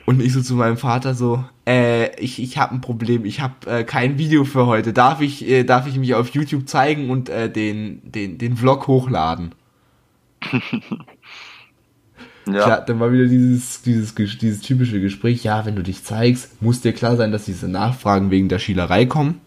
[0.09, 3.67] Und ich so zu meinem Vater so, äh, ich, ich habe ein Problem, ich habe
[3.67, 4.95] äh, kein Video für heute.
[4.95, 8.87] Darf ich, äh, darf ich mich auf YouTube zeigen und äh, den, den, den Vlog
[8.87, 9.55] hochladen?
[12.47, 12.65] Ja.
[12.65, 16.81] Klar, dann war wieder dieses, dieses, dieses typische Gespräch, ja, wenn du dich zeigst, muss
[16.81, 19.43] dir klar sein, dass diese Nachfragen wegen der Schielerei kommen.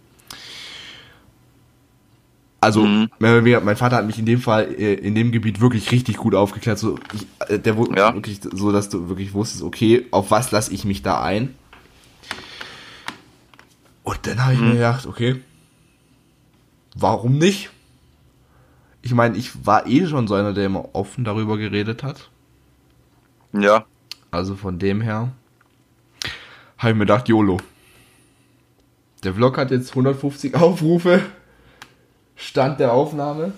[2.64, 3.10] Also, Mhm.
[3.20, 6.78] mein Vater hat mich in dem Fall, äh, in dem Gebiet wirklich richtig gut aufgeklärt,
[6.78, 8.14] so, ich, äh, der wurde Ja.
[8.14, 11.56] wirklich so, dass du wirklich wusstest, okay, auf was lasse ich mich da ein?
[14.04, 14.68] Und dann habe ich Mhm.
[14.70, 15.42] mir gedacht, okay,
[16.96, 17.72] warum nicht?
[19.02, 22.30] Ich meine, ich war eh schon so einer, der immer offen darüber geredet hat.
[23.54, 23.86] Ja.
[24.30, 25.32] Also von dem her
[26.78, 27.58] habe ich mir gedacht, YOLO.
[29.24, 31.22] Der Vlog hat jetzt 150 Aufrufe.
[32.42, 33.54] Stand der Aufnahme.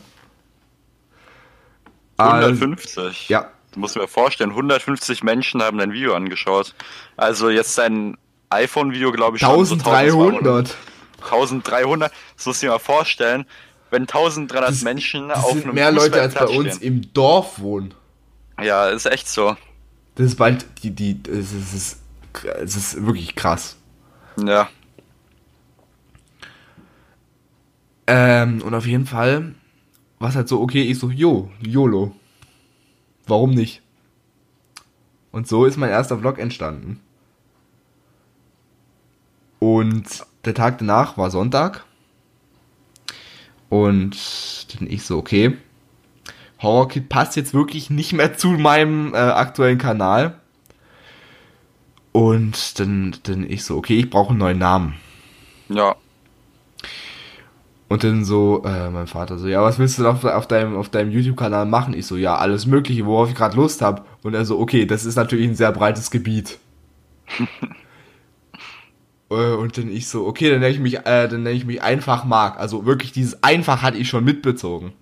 [2.17, 3.29] Also, 150.
[3.29, 6.75] ja, Du musst mal vorstellen, 150 Menschen haben dein Video angeschaut.
[7.17, 8.17] Also jetzt dein
[8.51, 10.75] iPhone-Video, glaube ich, schon so 1300.
[11.23, 12.11] 1300.
[12.37, 13.45] Das musst du dir mal vorstellen.
[13.89, 17.59] Wenn 1300 Das- Menschen Das auf sind einem mehr Leute als bei uns im Dorf
[17.59, 17.95] wohnen.
[18.53, 18.67] stehen.
[18.67, 19.57] Ja, ist echt so.
[20.15, 21.97] Das ist bald die, die, es ist,
[22.61, 23.75] es ist wirklich krass.
[24.37, 24.69] Ja.
[28.07, 29.55] Ähm, und auf jeden Fall
[30.19, 32.15] war es halt so, okay, ich so, jo, YOLO.
[33.27, 33.81] Warum nicht?
[35.31, 36.99] Und so ist mein erster Vlog entstanden.
[39.59, 41.85] Und der Tag danach war Sonntag.
[43.69, 44.17] Und
[44.75, 45.57] dann ich so, okay,
[46.61, 50.39] Horror Kid passt jetzt wirklich nicht mehr zu meinem äh, aktuellen Kanal.
[52.11, 54.95] Und dann, dann ich so, okay, ich brauche einen neuen Namen.
[55.69, 55.95] Ja.
[57.89, 60.89] Und dann so, äh, mein Vater so, ja, was willst du auf, auf deinem, auf
[60.89, 61.93] deinem YouTube-Kanal machen?
[61.93, 64.03] Ich so, ja, alles Mögliche, worauf ich gerade Lust habe.
[64.23, 66.57] Und er so, okay, das ist natürlich ein sehr breites Gebiet.
[69.29, 71.81] Äh, und dann ich so, okay, dann nenne ich mich, äh, dann nenne ich mich
[71.81, 72.59] einfach Mark.
[72.59, 74.93] Also wirklich dieses einfach hatte ich schon mitbezogen.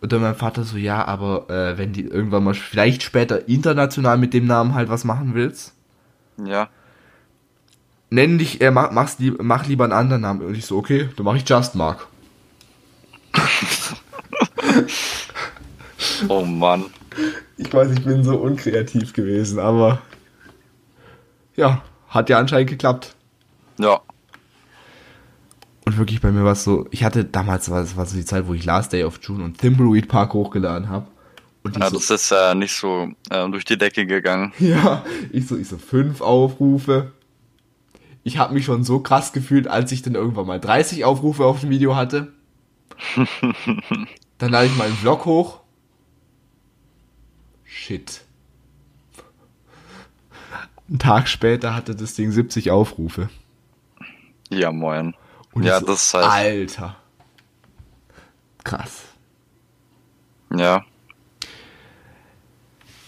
[0.00, 4.18] Und dann mein Vater so, ja, aber äh, wenn die irgendwann mal vielleicht später international
[4.18, 5.74] mit dem Namen halt was machen willst,
[6.44, 6.68] Ja.
[8.08, 10.40] nenn dich, äh, mach, mach's lieb, mach lieber einen anderen Namen.
[10.40, 12.08] Und ich so, okay, dann mache ich Just Mark.
[16.28, 16.86] Oh Mann.
[17.56, 20.00] Ich weiß, ich bin so unkreativ gewesen, aber
[21.56, 23.14] ja, hat ja anscheinend geklappt.
[23.78, 24.00] Ja.
[25.84, 28.24] Und wirklich bei mir war es so, ich hatte damals, war, das war so die
[28.24, 31.06] Zeit, wo ich Last Day of June und Thimbleweed Park hochgeladen habe.
[31.62, 34.52] Und ja so, das ist äh, nicht so äh, durch die Decke gegangen.
[34.58, 37.12] ja, ich so, ich so fünf Aufrufe.
[38.22, 41.60] ich habe mich schon so krass gefühlt, als ich dann irgendwann mal 30 Aufrufe auf
[41.60, 42.32] dem Video hatte.
[44.38, 45.60] dann lade ich meinen Vlog hoch.
[47.64, 48.22] Shit.
[50.88, 53.28] Einen Tag später hatte das Ding 70 Aufrufe.
[54.50, 55.14] Ja, moin.
[55.52, 56.96] Und Ja, so, das ist halt- Alter.
[58.64, 59.02] Krass.
[60.54, 60.84] Ja.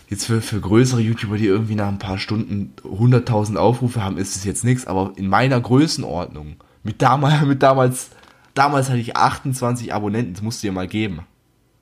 [0.09, 4.37] Jetzt für, für größere YouTuber, die irgendwie nach ein paar Stunden 100.000 Aufrufe haben, ist
[4.37, 8.11] es jetzt nichts, aber in meiner Größenordnung, mit damals, mit damals,
[8.55, 11.27] damals hatte ich 28 Abonnenten, das musst du dir mal geben.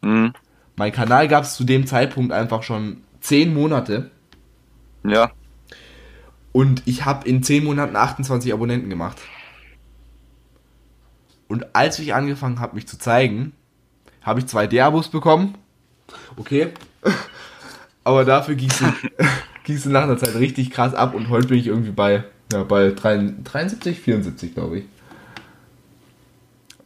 [0.02, 0.32] Hm.
[0.76, 4.10] Mein Kanal gab es zu dem Zeitpunkt einfach schon 10 Monate
[5.04, 5.30] Ja.
[6.52, 9.18] und ich habe in 10 Monaten 28 Abonnenten gemacht.
[11.48, 13.52] Und als ich angefangen habe, mich zu zeigen,
[14.22, 15.56] habe ich zwei D-Abos bekommen.
[16.36, 16.68] Okay.
[18.04, 21.90] Aber dafür ging es nach einer Zeit richtig krass ab und heute bin ich irgendwie
[21.90, 24.84] bei, ja, bei 73, 74, glaube ich.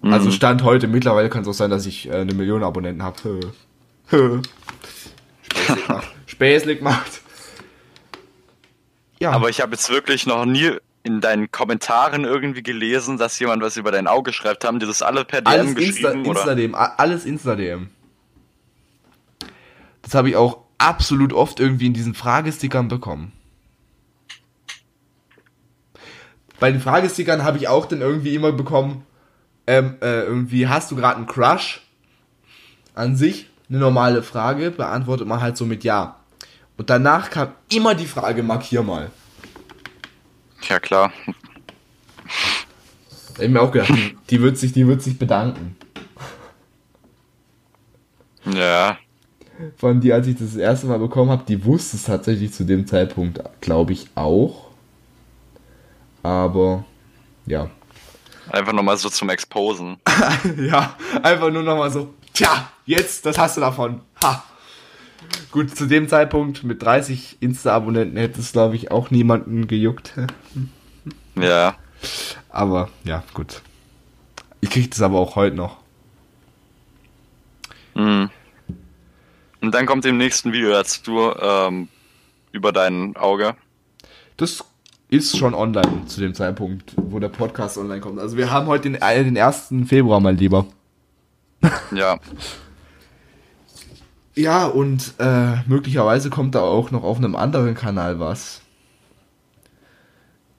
[0.04, 0.32] Also Mhm.
[0.32, 3.40] Stand heute, mittlerweile kann es auch sein, dass ich äh, eine Million Abonnenten habe.
[6.26, 7.20] Späßlich macht.
[9.20, 10.72] Ja, Aber ich habe jetzt wirklich noch nie
[11.04, 14.64] in deinen Kommentaren irgendwie gelesen, dass jemand was über dein Auge schreibt.
[14.64, 16.26] Haben die das alle per DM alles Insta, geschrieben?
[16.28, 16.40] oder?
[16.40, 17.88] Insta-DM, a- alles Insta-DM.
[20.02, 23.32] Das habe ich auch absolut oft irgendwie in diesen Fragestickern bekommen.
[26.60, 29.04] Bei den Fragestickern habe ich auch dann irgendwie immer bekommen,
[29.66, 31.80] ähm, äh, irgendwie hast du gerade einen Crush?
[32.94, 36.16] An sich eine normale Frage, beantwortet man halt so mit Ja.
[36.76, 39.10] Und danach kam immer die Frage, markier mal.
[40.68, 41.12] Ja, klar.
[43.34, 45.76] Da hab ich mir auch gedacht, die, die wird sich, die wird sich bedanken.
[48.52, 48.98] Ja.
[49.76, 52.64] von die, als ich das, das erste Mal bekommen habe, die wusste es tatsächlich zu
[52.64, 54.66] dem Zeitpunkt, glaube ich, auch.
[56.22, 56.84] Aber
[57.46, 57.70] ja.
[58.54, 59.96] Einfach nochmal so zum Exposen.
[60.58, 64.00] ja, einfach nur nochmal so, tja, jetzt, das hast du davon.
[64.22, 64.44] Ha.
[65.50, 70.14] Gut, zu dem Zeitpunkt mit 30 Insta-Abonnenten hätte es, glaube ich, auch niemanden gejuckt.
[71.36, 71.74] Ja.
[72.48, 73.60] Aber ja, gut.
[74.60, 75.78] Ich kriege das aber auch heute noch.
[77.96, 78.30] Mhm.
[79.60, 81.88] Und dann kommt im nächsten Video dazu ähm,
[82.52, 83.56] über dein Auge.
[84.36, 84.64] Das
[85.14, 88.18] ist schon online zu dem Zeitpunkt, wo der Podcast online kommt.
[88.18, 89.86] Also wir haben heute den, äh, den 1.
[89.86, 90.66] Februar, mein Lieber.
[91.94, 92.18] Ja.
[94.34, 98.60] Ja, und äh, möglicherweise kommt da auch noch auf einem anderen Kanal was.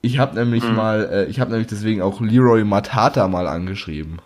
[0.01, 0.75] Ich habe nämlich Mhm.
[0.75, 4.19] mal, äh, ich habe nämlich deswegen auch Leroy Matata mal angeschrieben.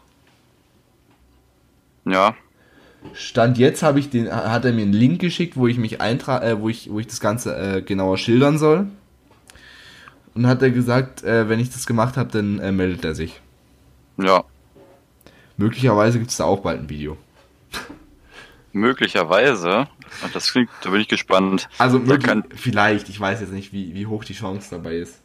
[2.06, 2.36] Ja.
[3.14, 6.44] Stand jetzt habe ich den, hat er mir einen Link geschickt, wo ich mich eintra,
[6.44, 8.88] äh, wo ich, wo ich das Ganze äh, genauer schildern soll.
[10.40, 13.42] Und hat er gesagt, äh, wenn ich das gemacht habe, dann äh, meldet er sich.
[14.16, 14.46] Ja.
[15.58, 17.18] Möglicherweise gibt es da auch bald ein Video.
[18.72, 19.90] Möglicherweise.
[20.32, 21.68] Das klingt, da bin ich gespannt.
[21.78, 25.20] Also kann- vielleicht, ich weiß jetzt nicht, wie, wie hoch die Chance dabei ist.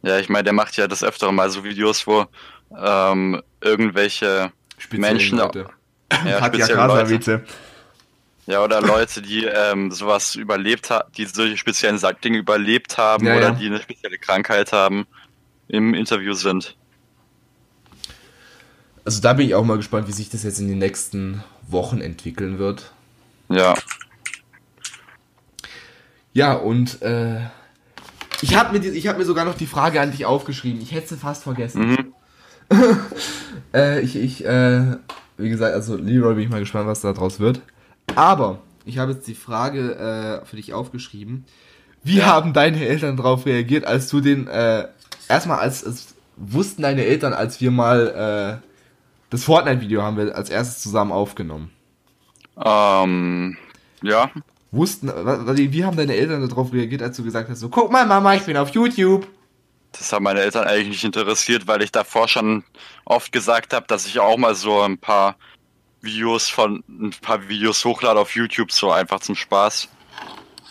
[0.00, 2.24] Ja, ich meine, der macht ja des Öfteren mal so Videos, wo
[2.82, 5.66] ähm, irgendwelche Spezielle Menschen, Leute.
[6.24, 7.40] ja, Katja Krasavice.
[8.46, 13.26] Ja, oder Leute, die ähm, sowas überlebt haben, die solche speziellen Sa- Dinge überlebt haben
[13.26, 13.50] Ja, oder ja.
[13.52, 15.06] die eine spezielle Krankheit haben,
[15.68, 16.76] im Interview sind.
[19.04, 22.00] Also da bin ich auch mal gespannt, wie sich das jetzt in den nächsten Wochen
[22.00, 22.92] entwickeln wird.
[23.48, 23.74] Ja.
[26.32, 27.40] Ja, und äh,
[28.42, 30.80] ich habe mir, die- ich hab mir sogar noch die Frage an dich aufgeschrieben.
[30.82, 31.90] Ich hätte sie fast vergessen.
[31.90, 32.14] Mhm.
[33.72, 34.96] Äh, ich, ich, äh,
[35.36, 37.60] wie gesagt, also Leroy bin ich mal gespannt, was da draus wird.
[38.14, 39.94] Aber ich habe jetzt die Frage
[40.42, 41.44] äh, für dich aufgeschrieben.
[42.02, 42.26] Wie Ja.
[42.26, 44.86] haben deine Eltern darauf reagiert, als du den, äh,
[45.28, 48.68] erstmal als, als wussten deine Eltern, als wir mal äh,
[49.30, 51.70] das Fortnite-Video haben wir als erstes zusammen aufgenommen.
[52.62, 53.56] Ähm,
[54.02, 54.30] ja.
[54.70, 58.34] Wussten, wie haben deine Eltern darauf reagiert, als du gesagt hast, so, guck mal Mama,
[58.34, 59.26] ich bin auf YouTube.
[59.92, 62.64] Das haben meine Eltern eigentlich nicht interessiert, weil ich davor schon
[63.04, 65.36] oft gesagt habe, dass ich auch mal so ein paar
[66.04, 69.88] Videos von ein paar Videos hochlade auf YouTube, so einfach zum Spaß.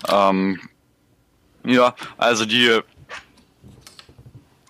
[0.09, 0.59] Ähm,
[1.65, 2.81] ja, also die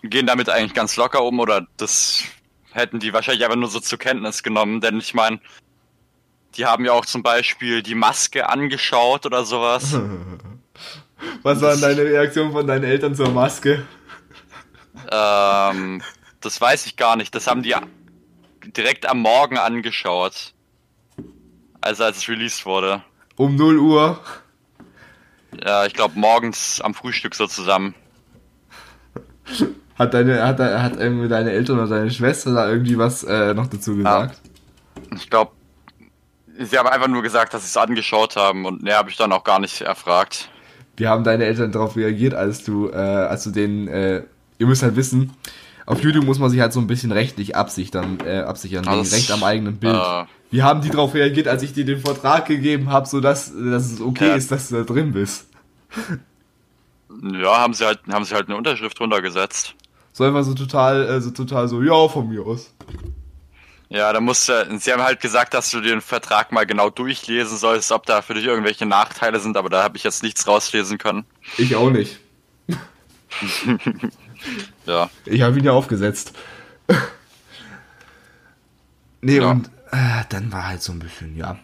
[0.03, 2.23] gehen damit eigentlich ganz locker um oder das
[2.71, 5.39] hätten die wahrscheinlich einfach nur so zur Kenntnis genommen, denn ich meine,
[6.55, 9.93] die haben ja auch zum Beispiel die Maske angeschaut oder sowas.
[11.43, 13.85] Was war denn deine Reaktion von deinen Eltern zur Maske?
[15.11, 16.01] Ähm,
[16.41, 17.33] das weiß ich gar nicht.
[17.33, 17.75] Das haben die
[18.63, 20.52] direkt am Morgen angeschaut.
[21.83, 23.01] Also als es released wurde.
[23.35, 24.19] Um 0 Uhr.
[25.63, 27.93] Ja, ich glaube morgens am Frühstück so zusammen.
[29.99, 33.67] Hat deine, hat, hat irgendwie deine Eltern oder deine Schwester da irgendwie was äh, noch
[33.67, 34.39] dazu gesagt?
[34.45, 35.17] Ja.
[35.17, 35.51] Ich glaube,
[36.57, 39.33] sie haben einfach nur gesagt, dass sie es angeschaut haben und mehr habe ich dann
[39.33, 40.49] auch gar nicht erfragt.
[40.95, 44.23] Wie haben deine Eltern darauf reagiert, als du, äh, als du den, äh,
[44.57, 45.35] ihr müsst halt wissen,
[45.85, 49.31] auf YouTube muss man sich halt so ein bisschen rechtlich absichern, äh, absichern, wegen Recht
[49.31, 49.95] am eigenen Bild.
[49.95, 53.91] Äh, Wie haben die darauf reagiert, als ich dir den Vertrag gegeben habe, sodass dass
[53.91, 54.35] es okay ja.
[54.35, 55.47] ist, dass du da drin bist?
[57.21, 59.75] Ja, haben sie halt, haben sie halt eine Unterschrift drunter gesetzt.
[60.13, 62.73] So einfach so total, äh, so total so, ja, von mir aus.
[63.89, 67.91] Ja, da musste, sie haben halt gesagt, dass du den Vertrag mal genau durchlesen sollst,
[67.91, 71.25] ob da für dich irgendwelche Nachteile sind, aber da habe ich jetzt nichts rauslesen können.
[71.57, 72.19] Ich auch nicht.
[74.85, 75.09] ja.
[75.25, 76.33] Ich habe ihn ja aufgesetzt.
[79.21, 79.51] nee, ja.
[79.51, 81.57] und äh, dann war halt so ein bisschen, ja.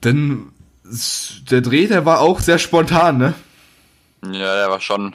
[0.00, 0.52] Dann
[1.50, 3.34] der Dreh, der war auch sehr spontan, ne?
[4.24, 5.14] Ja, der war schon,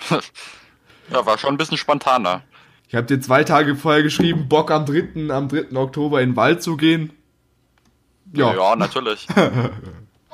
[1.12, 2.44] ja, war schon ein bisschen spontaner.
[2.88, 5.30] Ich habe dir zwei Tage vorher geschrieben, Bock am 3.
[5.30, 5.76] am 3.
[5.76, 7.12] Oktober in den Wald zu gehen.
[8.34, 9.28] Ja, ja natürlich.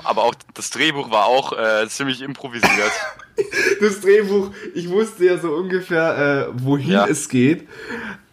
[0.04, 2.92] Aber auch das Drehbuch war auch äh, ziemlich improvisiert.
[3.82, 7.08] das Drehbuch, ich wusste ja so ungefähr, äh, wohin ja.
[7.08, 7.68] es geht,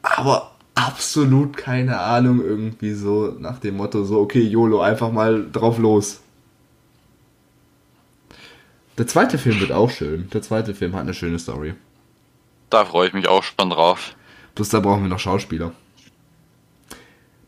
[0.02, 5.78] aber absolut keine Ahnung irgendwie so nach dem Motto so, okay, YOLO, einfach mal drauf
[5.78, 6.20] los.
[8.98, 10.28] Der zweite Film wird auch schön.
[10.30, 11.74] Der zweite Film hat eine schöne Story.
[12.68, 14.14] Da freue ich mich auch schon drauf.
[14.54, 15.72] Bloß da brauchen wir noch Schauspieler.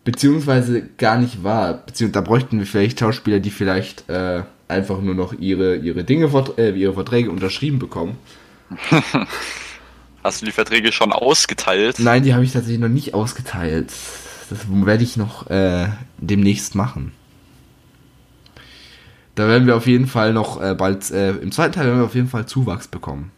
[0.04, 1.74] Beziehungsweise gar nicht wahr.
[1.86, 6.28] Beziehungsweise da bräuchten wir vielleicht Schauspieler, die vielleicht äh, einfach nur noch ihre, ihre Dinge,
[6.56, 8.16] äh, ihre Verträge unterschrieben bekommen.
[10.24, 11.96] Hast du die Verträge schon ausgeteilt?
[11.98, 13.92] Nein, die habe ich tatsächlich noch nicht ausgeteilt.
[14.50, 15.88] Das werde ich noch äh,
[16.18, 17.12] demnächst machen.
[19.34, 22.06] Da werden wir auf jeden Fall noch äh, bald, äh, im zweiten Teil werden wir
[22.06, 23.30] auf jeden Fall Zuwachs bekommen.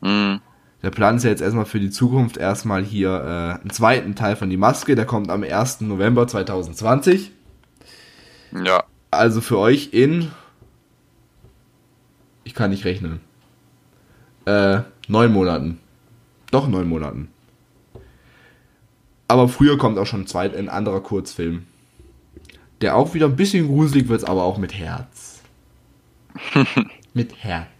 [0.00, 0.40] Mhm.
[0.82, 4.36] Der Plan ist ja jetzt erstmal für die Zukunft erstmal hier äh, einen zweiten Teil
[4.36, 5.80] von Die Maske, der kommt am 1.
[5.82, 7.32] November 2020.
[8.64, 8.84] Ja.
[9.10, 10.30] Also für euch in.
[12.44, 13.20] Ich kann nicht rechnen.
[14.44, 15.80] Äh, neun Monaten.
[16.50, 17.28] Doch neun Monaten.
[19.28, 21.66] Aber früher kommt auch schon ein, zweit, ein anderer Kurzfilm.
[22.80, 25.42] Der auch wieder ein bisschen gruselig wird, aber auch mit Herz.
[27.14, 27.75] mit Herz.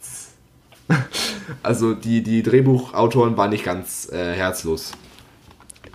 [1.62, 4.93] Also die, die Drehbuchautoren waren nicht ganz äh, herzlos.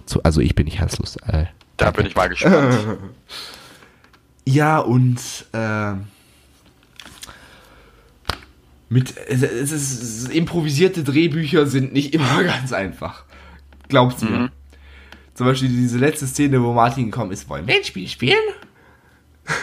[0.05, 1.17] So, also ich bin nicht herzlos.
[1.27, 1.45] Äh,
[1.77, 2.77] da bin ich mal gespannt.
[4.45, 5.19] ja, und
[5.53, 5.93] äh,
[8.89, 13.23] mit es ist, improvisierte Drehbücher sind nicht immer ganz einfach.
[13.87, 14.31] Glaubst du mhm.
[14.31, 14.51] mir?
[15.33, 18.37] Zum Beispiel diese letzte Szene, wo Martin gekommen ist, wollen wir ein Spiel spielen?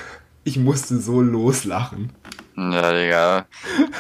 [0.44, 2.10] Ich musste so loslachen.
[2.58, 3.46] Ja, Digga.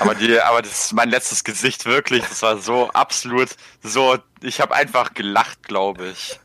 [0.00, 2.22] Aber, die, aber das ist mein letztes Gesicht wirklich.
[2.22, 3.50] Das war so absolut
[3.82, 4.16] so.
[4.42, 6.40] Ich habe einfach gelacht, glaube ich.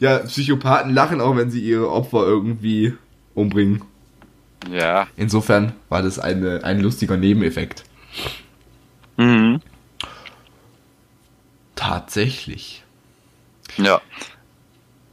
[0.00, 2.96] Ja, Psychopathen lachen auch, wenn sie ihre Opfer irgendwie
[3.34, 3.82] umbringen.
[4.70, 5.06] Ja.
[5.16, 7.84] Insofern war das eine, ein lustiger Nebeneffekt.
[9.18, 9.60] Mhm.
[11.74, 12.84] Tatsächlich.
[13.76, 14.00] Ja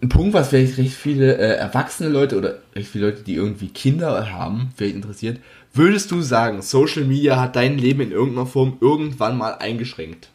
[0.06, 3.70] ein Punkt, was vielleicht recht viele äh, erwachsene Leute oder recht viele Leute, die irgendwie
[3.70, 5.40] Kinder haben, vielleicht interessiert.
[5.76, 10.30] Würdest du sagen, Social Media hat dein Leben in irgendeiner Form irgendwann mal eingeschränkt?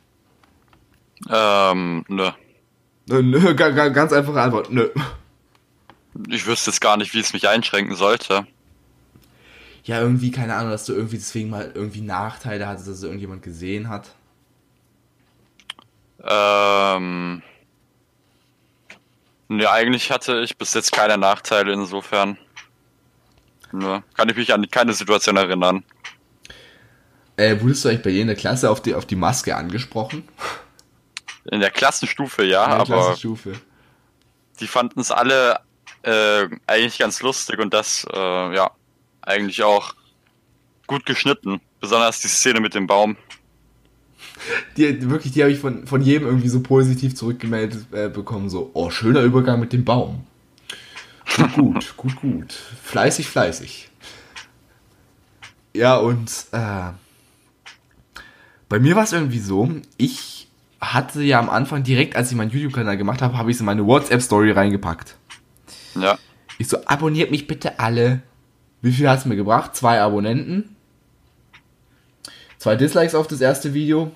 [1.31, 2.31] Ähm, nö.
[3.07, 4.91] Nö, nö ganz einfache Antwort, nö.
[6.29, 8.47] Ich wüsste jetzt gar nicht, wie es mich einschränken sollte.
[9.85, 13.43] Ja, irgendwie, keine Ahnung, dass du irgendwie deswegen mal irgendwie Nachteile hattest, dass es irgendjemand
[13.43, 14.11] gesehen hat.
[16.23, 17.43] Ähm.
[19.49, 22.37] Nee, eigentlich hatte ich bis jetzt keine Nachteile insofern.
[23.73, 25.85] Ne, kann ich mich an keine Situation erinnern.
[27.37, 30.29] Äh, wurdest du eigentlich bei dir in der Klasse auf die, auf die Maske angesprochen?
[31.51, 33.53] In der Klassenstufe, ja, in der aber Klassenstufe.
[34.61, 35.61] die fanden es alle
[36.03, 38.71] äh, eigentlich ganz lustig und das, äh, ja,
[39.23, 39.95] eigentlich auch
[40.87, 41.61] gut geschnitten.
[41.81, 43.17] Besonders die Szene mit dem Baum
[44.77, 48.49] die, wirklich, die habe ich von, von jedem irgendwie so positiv zurückgemeldet äh, bekommen.
[48.49, 50.25] So, oh, schöner Übergang mit dem Baum.
[51.37, 52.53] Gut, gut, gut, gut.
[52.53, 53.91] Fleißig, fleißig.
[55.73, 56.91] Ja, und äh,
[58.69, 60.49] bei mir war es irgendwie so, ich
[60.81, 63.67] hatte ja am Anfang direkt, als ich meinen YouTube-Kanal gemacht habe, habe ich es in
[63.67, 65.17] meine WhatsApp-Story reingepackt.
[65.95, 66.19] Ja.
[66.59, 68.23] Ich so, abonniert mich bitte alle.
[68.83, 69.77] Wie viel hat es mir gebracht?
[69.77, 70.77] Zwei Abonnenten.
[72.59, 74.13] Zwei Dislikes auf das erste Video.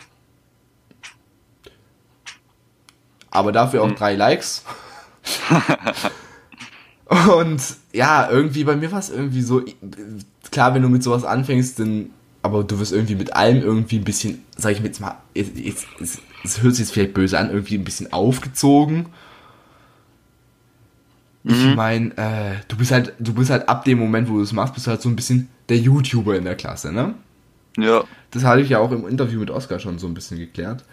[3.34, 3.96] aber dafür auch hm.
[3.96, 4.64] drei Likes.
[7.06, 9.62] Und ja, irgendwie, bei mir war es irgendwie so,
[10.50, 12.10] klar, wenn du mit sowas anfängst, dann
[12.42, 16.62] aber du wirst irgendwie mit allem irgendwie ein bisschen, sag ich mir jetzt mal, es,
[16.62, 19.06] hört sich jetzt vielleicht böse an, irgendwie ein bisschen aufgezogen.
[21.46, 21.74] Ich Mhm.
[21.74, 24.74] meine, äh, du bist halt, du bist halt ab dem Moment, wo du es machst,
[24.74, 27.14] bist du halt so ein bisschen der YouTuber in der Klasse, ne?
[27.78, 28.04] Ja.
[28.30, 30.84] Das hatte ich ja auch im Interview mit Oscar schon so ein bisschen geklärt.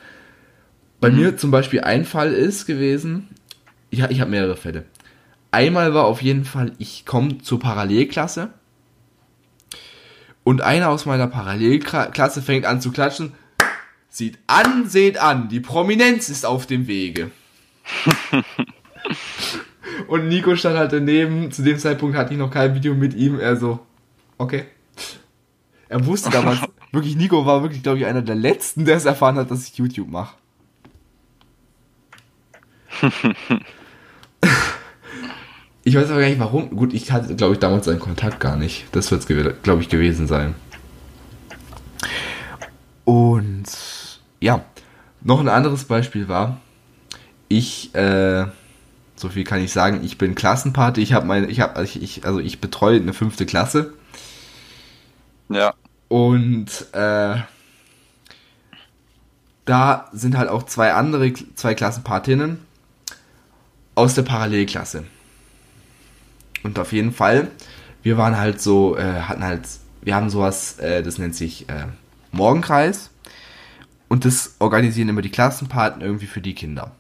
[1.00, 1.16] Bei Mhm.
[1.18, 3.28] mir zum Beispiel ein Fall ist gewesen,
[3.90, 4.86] ich, ich habe mehrere Fälle.
[5.52, 8.54] Einmal war auf jeden Fall, ich komme zur Parallelklasse
[10.46, 13.34] und einer aus meiner Parallelklasse fängt an zu klatschen.
[14.10, 17.32] Sieht an, seht an, die Prominenz ist auf dem Wege.
[20.08, 23.40] und Nico stand halt daneben, zu dem Zeitpunkt hatte ich noch kein Video mit ihm,
[23.40, 23.80] er so,
[24.38, 24.66] okay.
[25.90, 26.60] Er wusste damals,
[26.94, 29.78] wirklich, Nico war wirklich, glaube ich, einer der letzten, der es erfahren hat, dass ich
[29.78, 30.36] YouTube mache.
[35.84, 36.76] ich weiß aber gar nicht warum.
[36.76, 38.86] Gut, ich hatte, glaube ich, damals seinen Kontakt gar nicht.
[38.92, 40.56] Das wird es, glaube ich, gewesen sein.
[43.04, 43.66] Und
[44.40, 44.64] ja,
[45.22, 46.60] noch ein anderes Beispiel war,
[47.48, 48.46] ich, äh,
[49.16, 52.26] so viel kann ich sagen, ich bin Klassenpate, ich habe meine, ich habe, ich, ich,
[52.26, 53.94] also ich betreue eine fünfte Klasse.
[55.50, 55.74] Ja.
[56.08, 57.38] Und äh,
[59.66, 62.60] da sind halt auch zwei andere, zwei Klassenpatinnen
[63.96, 65.06] aus der Parallelklasse.
[66.64, 67.50] Und auf jeden Fall,
[68.04, 69.68] wir waren halt so, äh, hatten halt,
[70.02, 71.88] wir haben sowas, äh, das nennt sich äh,
[72.32, 73.10] Morgenkreis.
[74.08, 76.92] Und das organisieren immer die Klassenpaten irgendwie für die Kinder.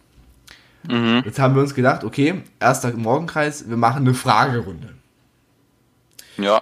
[0.89, 1.23] Mhm.
[1.25, 4.95] Jetzt haben wir uns gedacht, okay, erster Morgenkreis, wir machen eine Fragerunde.
[6.37, 6.61] Ja.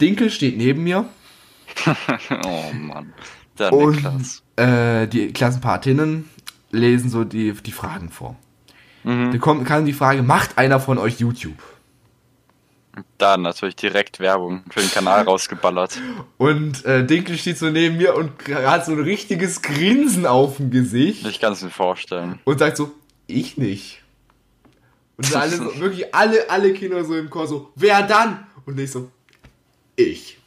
[0.00, 1.04] Dinkel steht neben mir
[2.44, 3.12] oh Mann.
[3.58, 4.42] Der Und Niklas.
[4.56, 6.28] äh, die Klassenpatinnen
[6.70, 8.36] lesen so die, die Fragen vor.
[9.04, 9.30] Mhm.
[9.30, 11.58] Dann kommt, kam die Frage, macht einer von euch YouTube?
[13.18, 16.00] Da natürlich direkt Werbung für den Kanal rausgeballert.
[16.38, 20.70] Und äh, Dinkel steht so neben mir und hat so ein richtiges Grinsen auf dem
[20.70, 22.40] Gesicht Ich kann es mir vorstellen.
[22.44, 22.92] und sagt so,
[23.28, 24.02] ich nicht.
[25.16, 28.46] Und alle so, wirklich alle, alle Kinder so im Chor so, wer dann?
[28.66, 29.10] Und ich so,
[29.94, 30.38] ich.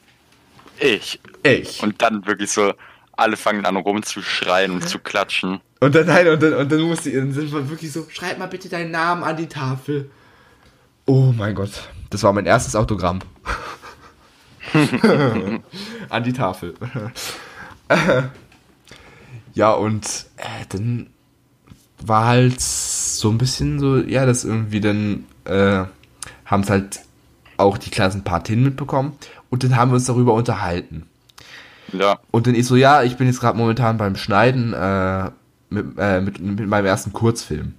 [0.80, 1.20] Ich.
[1.44, 1.82] Ich.
[1.82, 2.74] Und dann wirklich so,
[3.14, 5.62] alle fangen an rumzuschreien und zu klatschen.
[5.80, 8.48] Und dann, nein, und dann, und dann musste dann sind wir wirklich so, schreib mal
[8.48, 10.10] bitte deinen Namen an die Tafel.
[11.06, 13.20] Oh mein Gott, das war mein erstes Autogramm.
[16.10, 16.76] an die Tafel.
[19.54, 21.08] ja, und äh, dann
[22.06, 25.86] war halt so ein bisschen so, ja, das irgendwie dann äh,
[26.46, 27.02] haben es halt
[27.58, 29.14] auch die Klassenpatinnen mitbekommen
[29.50, 31.08] und dann haben wir uns darüber unterhalten.
[31.92, 32.20] Ja.
[32.32, 35.30] Und dann ich so, ja, ich bin jetzt gerade momentan beim Schneiden äh,
[35.70, 37.74] mit, äh, mit, mit meinem ersten Kurzfilm.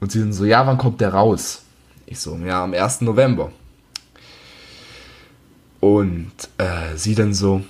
[0.00, 1.62] Und sie dann so, ja, wann kommt der raus?
[2.04, 3.00] Ich so, ja, am 1.
[3.00, 3.50] November.
[5.80, 7.62] Und äh, sie dann so,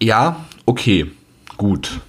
[0.00, 1.10] ja, okay,
[1.56, 2.00] gut.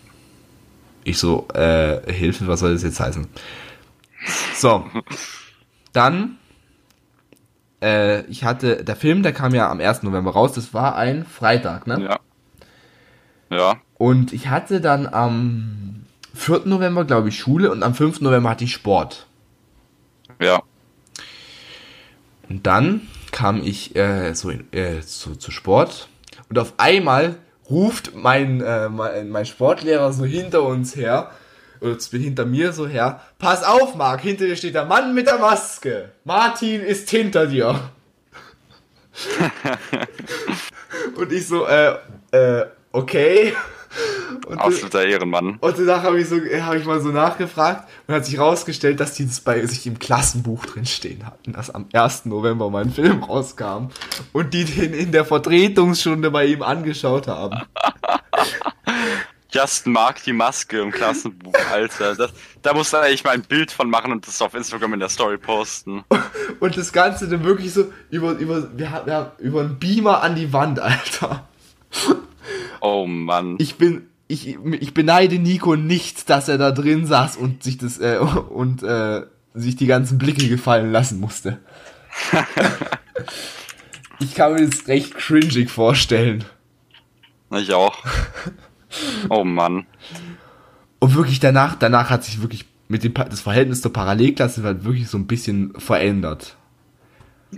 [1.03, 3.27] Ich so, äh, Hilfe, was soll das jetzt heißen?
[4.55, 4.85] So,
[5.93, 6.37] dann,
[7.81, 10.03] äh, ich hatte, der Film, der kam ja am 1.
[10.03, 12.01] November raus, das war ein Freitag, ne?
[12.01, 12.19] Ja.
[13.49, 13.75] Ja.
[13.97, 16.63] Und ich hatte dann am 4.
[16.65, 18.21] November, glaube ich, Schule und am 5.
[18.21, 19.27] November hatte ich Sport.
[20.39, 20.61] Ja.
[22.49, 23.01] Und dann
[23.37, 26.07] kam ich äh, so äh, zu, zu Sport
[26.49, 27.35] und auf einmal
[27.69, 31.29] ruft mein, äh, mein, mein Sportlehrer so hinter uns her,
[31.79, 35.37] oder hinter mir so her, pass auf, Marc, hinter dir steht der Mann mit der
[35.37, 36.13] Maske.
[36.23, 37.91] Martin ist hinter dir.
[41.15, 41.93] und ich so, äh,
[42.31, 43.53] äh, okay.
[44.47, 45.57] Und, Absoluter Ehrenmann.
[45.59, 49.13] und danach habe ich, so, hab ich mal so nachgefragt und hat sich rausgestellt, dass
[49.13, 52.25] die das bei sich im Klassenbuch drin stehen hatten, dass am 1.
[52.25, 53.89] November mein Film rauskam
[54.33, 57.61] und die den in der Vertretungsstunde bei ihm angeschaut haben.
[59.51, 62.15] Justin mag die Maske im Klassenbuch, Alter.
[62.15, 62.31] Das,
[62.61, 65.09] da musst du eigentlich mal ein Bild von machen und das auf Instagram in der
[65.09, 66.03] Story posten.
[66.59, 70.51] Und das Ganze dann wirklich so über, über, wir wir über einen Beamer an die
[70.53, 71.47] Wand, Alter.
[72.81, 73.55] Oh Mann.
[73.59, 77.99] Ich bin, ich, ich beneide Nico nicht, dass er da drin saß und sich das,
[77.99, 79.23] äh, und, äh,
[79.53, 81.59] sich die ganzen Blicke gefallen lassen musste.
[84.19, 86.43] ich kann mir das recht cringig vorstellen.
[87.51, 87.97] Ich auch.
[89.29, 89.85] Oh Mann.
[90.99, 95.07] Und wirklich danach, danach hat sich wirklich mit dem, das Verhältnis zur Parallelklasse halt wirklich
[95.09, 96.57] so ein bisschen verändert.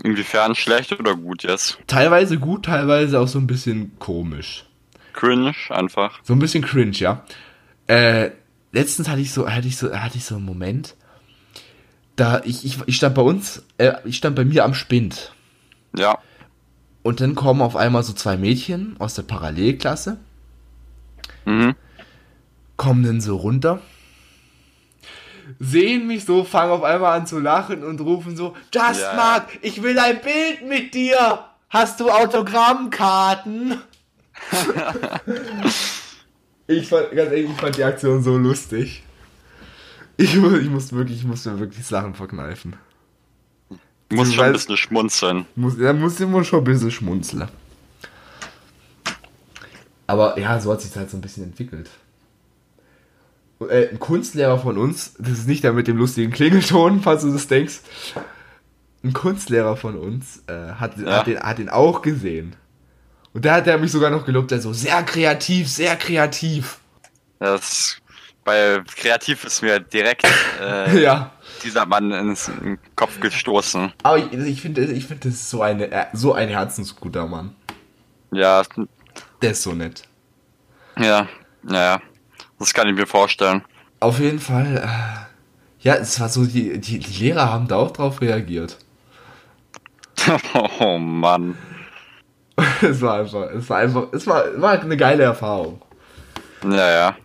[0.04, 1.80] Inwiefern schlecht oder gut jetzt?
[1.88, 4.66] Teilweise gut, teilweise auch so ein bisschen komisch.
[5.14, 6.20] Cringe einfach.
[6.24, 7.24] So ein bisschen cringe, ja.
[7.88, 8.32] Äh,
[8.72, 10.96] letztens hatte ich so, hatte ich so, hatte ich so einen Moment,
[12.16, 15.34] da ich, ich, ich stand bei uns, äh, ich stand bei mir am Spind.
[15.96, 16.18] Ja.
[17.02, 20.18] Und dann kommen auf einmal so zwei Mädchen aus der Parallelklasse,
[21.46, 21.76] Mhm.
[22.76, 23.82] kommen dann so runter,
[25.60, 29.14] sehen mich so, fangen auf einmal an zu lachen und rufen so, Just Ja.
[29.16, 31.46] Mark, ich will ein Bild mit dir.
[31.70, 33.80] Hast du Autogrammkarten?
[36.68, 39.04] Ich fand, ganz ehrlich, ich fand die Aktion so lustig.
[40.18, 42.76] Ich, ich musste wirklich, ich musste mir wirklich Sachen verkneifen.
[44.10, 45.46] Du schon ein bisschen schmunzeln.
[45.56, 47.48] Muss, da muss immer schon ein bisschen schmunzeln.
[50.08, 51.90] Aber ja, so hat sich halt so ein bisschen entwickelt.
[53.70, 57.32] Äh, ein Kunstlehrer von uns, das ist nicht der mit dem lustigen Klingelton, falls du
[57.32, 57.82] das denkst.
[59.04, 61.20] Ein Kunstlehrer von uns äh, hat, Ja.
[61.20, 62.56] hat, den, hat den auch gesehen.
[63.40, 66.78] Und da hat er mich sogar noch gelobt, der so, sehr kreativ, sehr kreativ.
[67.40, 68.02] Das,
[68.44, 70.28] bei Kreativ ist mir direkt
[70.62, 71.32] äh, ja.
[71.64, 72.52] dieser Mann ins
[72.98, 73.94] Kopf gestoßen.
[74.04, 77.56] Aber ich, ich finde, ich finde, das ist so, eine, äh, so ein herzensguter Mann.
[78.34, 78.62] Ja,
[79.42, 80.04] Der ist so nett.
[81.00, 81.30] ja,
[81.64, 82.02] ja,
[82.60, 83.64] das kann ich mir vorstellen.
[84.02, 87.92] Auf jeden Fall, äh, ja, es war so, die, die, die Lehrer haben da auch
[87.92, 88.78] drauf reagiert.
[90.80, 91.58] oh Mann.
[92.82, 95.82] es war einfach, es war einfach, es war, war eine geile Erfahrung.
[96.64, 97.18] Ja, ja.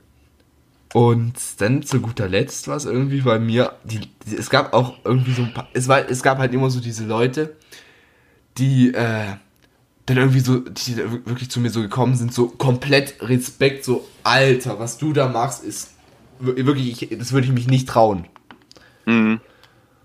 [0.93, 4.95] Und dann zu guter Letzt war es irgendwie bei mir, die, die, es gab auch
[5.05, 7.57] irgendwie so ein paar, es war, es gab halt immer so diese Leute,
[8.59, 9.35] die, äh,
[10.07, 14.79] dann irgendwie so, die wirklich zu mir so gekommen sind, so komplett Respekt, so, Alter,
[14.79, 15.95] was du da machst, ist
[16.39, 18.27] wir- wirklich, ich, das würde ich mich nicht trauen.
[19.07, 19.41] Mhm.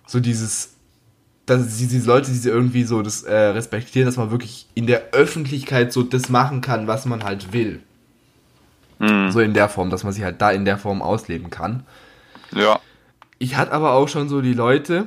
[0.08, 0.74] so dieses,
[1.50, 4.88] dass die- diese Leute, die sie irgendwie so das äh, respektieren, dass man wirklich in
[4.88, 7.82] der Öffentlichkeit so das machen kann, was man halt will.
[9.00, 9.32] Mhm.
[9.32, 11.84] So in der Form, dass man sich halt da in der Form ausleben kann.
[12.54, 12.80] Ja.
[13.38, 15.06] Ich hatte aber auch schon so die Leute,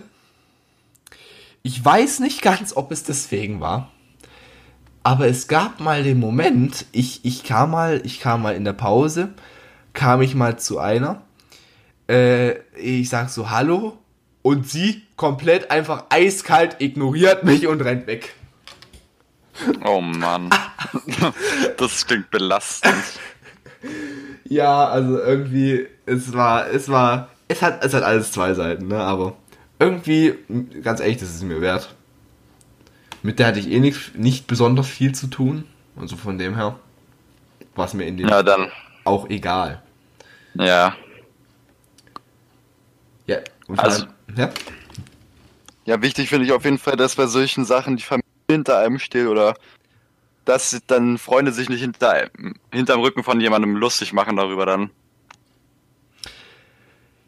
[1.62, 3.90] ich weiß nicht ganz, ob es deswegen war,
[5.03, 8.72] aber es gab mal den Moment, ich, ich kam mal, ich kam mal in der
[8.72, 9.34] Pause,
[9.93, 11.22] kam ich mal zu einer,
[12.09, 13.99] äh, ich sag so Hallo
[14.43, 18.34] und sie komplett einfach eiskalt ignoriert mich und rennt weg.
[19.84, 20.51] Oh Mann.
[21.76, 22.95] das klingt belastend.
[24.45, 28.99] Ja, also irgendwie, es war, es war, es hat, es hat alles zwei Seiten, ne,
[28.99, 29.36] aber
[29.78, 30.34] irgendwie,
[30.82, 31.95] ganz ehrlich, das ist es mir wert.
[33.22, 35.64] Mit der hatte ich eh nicht, nicht besonders viel zu tun,
[35.97, 36.78] also von dem her
[37.74, 38.70] war es mir in dem Ja, dann.
[39.05, 39.82] auch egal.
[40.55, 40.95] Ja.
[43.26, 43.38] Ja,
[43.68, 44.07] und Also-
[44.37, 44.51] ja,
[45.85, 48.99] Ja, wichtig finde ich auf jeden Fall, dass bei solchen Sachen die Familie hinter einem
[48.99, 49.55] steht oder
[50.45, 52.28] dass dann Freunde sich nicht hinter,
[52.72, 54.91] hinterm Rücken von jemandem lustig machen darüber dann.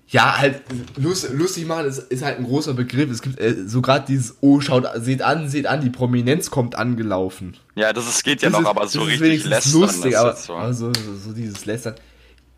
[0.09, 0.63] ja, halt,
[0.97, 3.11] lust, lustig machen ist, ist halt ein großer Begriff.
[3.11, 6.77] Es gibt äh, so gerade dieses, oh, schaut, seht an, seht an, die Prominenz kommt
[6.77, 7.57] angelaufen.
[7.75, 10.55] Ja, das ist, geht ja Das noch, ist- aber so richtig lästern lustig, aber, so.
[10.55, 11.95] aber so, so, so dieses Lästern.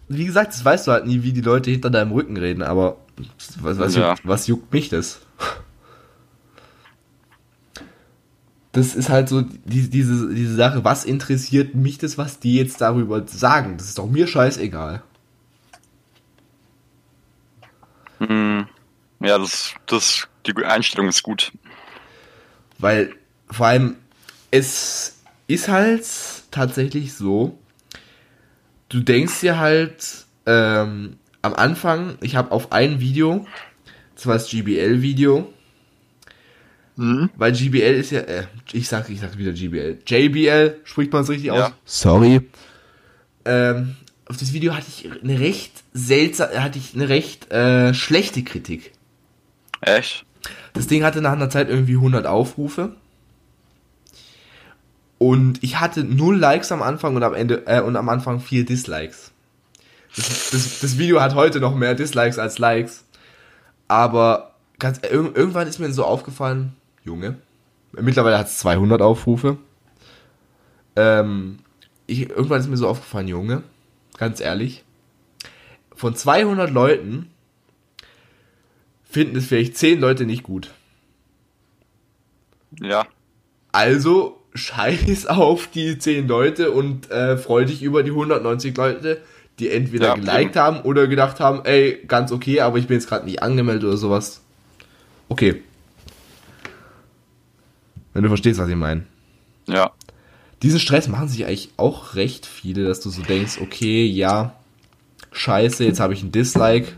[0.09, 2.97] Wie gesagt, das weißt du halt nie, wie die Leute hinter deinem Rücken reden, aber
[3.61, 4.11] was, was, Ja.
[4.11, 5.21] juckt, was juckt mich das?
[8.73, 12.81] Das ist halt so die, diese, diese Sache, was interessiert mich das, was die jetzt
[12.83, 13.79] darüber sagen?
[13.79, 15.03] Das ist doch mir scheißegal.
[18.19, 18.67] Hm.
[19.21, 21.53] Ja, das, das, die Einstellung ist gut.
[22.79, 23.15] Weil
[23.51, 23.97] vor allem,
[24.51, 26.05] es ist halt
[26.51, 27.59] tatsächlich so,
[28.89, 33.47] du denkst dir halt ähm, am Anfang, ich habe auf ein Video,
[34.15, 35.53] das war das GBL-Video,
[36.99, 37.29] Mhm.
[37.37, 41.29] weil GBL ist ja, äh, ich sag, ich sag wieder GBL, JBL, spricht man es
[41.29, 41.67] richtig Ja.
[41.67, 41.73] aus?
[41.85, 42.41] Sorry.
[43.45, 48.43] Ähm, auf das Video hatte ich eine recht seltsam, hatte ich eine recht äh, schlechte
[48.45, 48.93] Kritik.
[49.83, 50.25] Echt?
[50.73, 52.97] Das Ding hatte nach einer Zeit irgendwie 100 Aufrufe.
[55.19, 58.65] Und ich hatte null Likes am Anfang und am Ende äh, und am Anfang vier
[58.67, 59.33] Dislikes.
[60.15, 63.05] Das, das, das Video hat heute noch mehr Dislikes als Likes.
[63.89, 67.39] Aber ganz, äh, irg- irgendwann ist mir so aufgefallen, Junge,
[67.93, 69.59] mittlerweile hat es 200 Aufrufe.
[70.97, 71.61] Ähm,
[72.07, 73.63] ich, irgendwann ist mir so aufgefallen, Junge,
[74.19, 74.85] ganz ehrlich,
[75.95, 77.31] von 200 Leuten
[79.09, 80.73] finden es vielleicht 10 Leute nicht gut.
[82.81, 83.07] Ja.
[83.73, 89.21] Also scheiß auf die 10 Leute und äh, freu dich über die 190 Leute,
[89.59, 90.65] die entweder Ja, geliked eben.
[90.65, 93.97] haben oder gedacht haben, ey, ganz okay, aber ich bin jetzt gerade nicht angemeldet oder
[93.97, 94.43] sowas.
[95.29, 95.63] Okay.
[98.13, 99.05] Wenn du verstehst, was ich meine.
[99.67, 99.91] Ja.
[100.63, 104.55] Diesen Stress machen sich eigentlich auch recht viele, dass du so denkst, okay, ja,
[105.33, 106.93] scheiße, jetzt habe ich ein Dislike.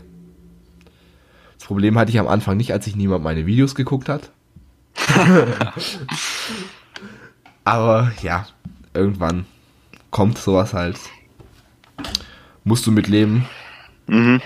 [1.57, 4.31] Das Problem hatte ich am Anfang nicht, als sich niemand meine Videos geguckt hat.
[7.69, 8.47] Aber ja,
[8.95, 9.45] irgendwann
[10.09, 10.97] kommt sowas halt.
[12.63, 13.45] Musst du mitleben.
[14.07, 14.41] Mhm.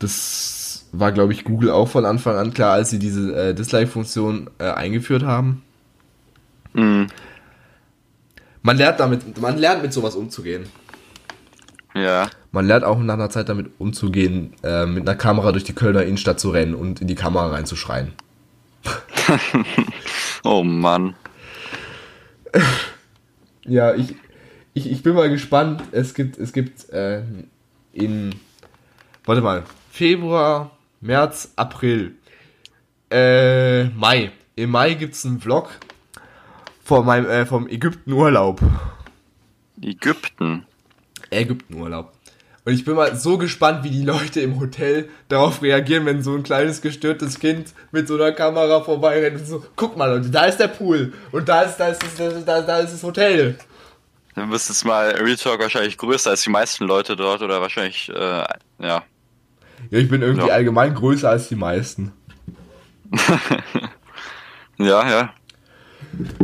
[0.00, 4.50] Das war, glaube ich, Google auch von Anfang an klar, als sie diese äh, Dislike-Funktion
[4.58, 5.62] äh, eingeführt haben.
[6.72, 7.06] Mhm.
[8.62, 10.66] Man lernt damit, man lernt mit sowas umzugehen.
[11.94, 12.28] Ja.
[12.50, 16.02] Man lernt auch nach einer Zeit damit umzugehen, äh, mit einer Kamera durch die Kölner
[16.02, 18.14] Innenstadt zu rennen und in die Kamera reinzuschreien.
[20.46, 21.14] Oh Mann.
[23.66, 24.14] Ja, ich,
[24.74, 25.82] ich, ich bin mal gespannt.
[25.92, 27.22] Es gibt, es gibt äh,
[27.92, 28.34] in,
[29.24, 32.14] warte mal, Februar, März, April,
[33.10, 34.32] äh, Mai.
[34.56, 35.70] Im Mai gibt es einen Vlog
[36.82, 38.60] von meinem, äh, vom Ägyptenurlaub.
[39.80, 40.66] Ägypten.
[41.30, 42.12] Ägyptenurlaub.
[42.66, 46.34] Und ich bin mal so gespannt, wie die Leute im Hotel darauf reagieren, wenn so
[46.34, 50.46] ein kleines gestörtes Kind mit so einer Kamera vorbeirennt und so, guck mal Leute, da
[50.46, 53.56] ist der Pool und da ist, da ist, das, da, da ist das Hotel.
[54.34, 58.08] Dann bist jetzt mal Real Talk wahrscheinlich größer als die meisten Leute dort oder wahrscheinlich,
[58.08, 58.46] äh, ja.
[58.78, 59.02] Ja,
[59.90, 60.54] ich bin irgendwie Ja.
[60.54, 62.12] allgemein größer als die meisten.
[64.76, 65.34] Ja, ja.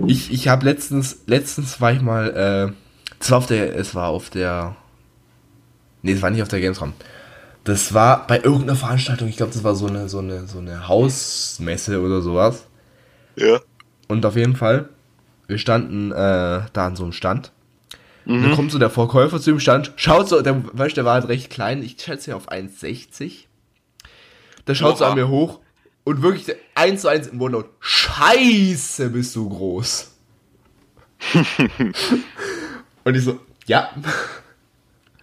[0.06, 2.30] Ich, ich habe letztens, letztens war ich mal,
[2.70, 2.72] äh,
[3.20, 4.76] es war auf der, es war auf der,
[6.02, 6.92] nee, es war nicht auf der Gamescom.
[7.64, 10.88] Das war bei irgendeiner Veranstaltung, ich glaube, das war so eine, so eine, so eine
[10.88, 12.66] Hausmesse oder sowas.
[13.36, 13.60] Ja.
[14.08, 14.88] Und auf jeden Fall,
[15.46, 16.14] wir standen äh,
[16.72, 17.52] da an so einem Stand.
[18.26, 21.14] Und dann kommt so der Verkäufer zu dem Stand, schaut so, der, weißt, der war
[21.14, 23.46] halt recht klein, ich schätze auf 1,60.
[24.66, 25.10] Der schaut so Oha.
[25.10, 25.58] an mir hoch
[26.04, 30.14] und wirklich eins zu eins im Wortlaut, Scheiße, bist du groß.
[33.04, 33.90] und ich so, ja.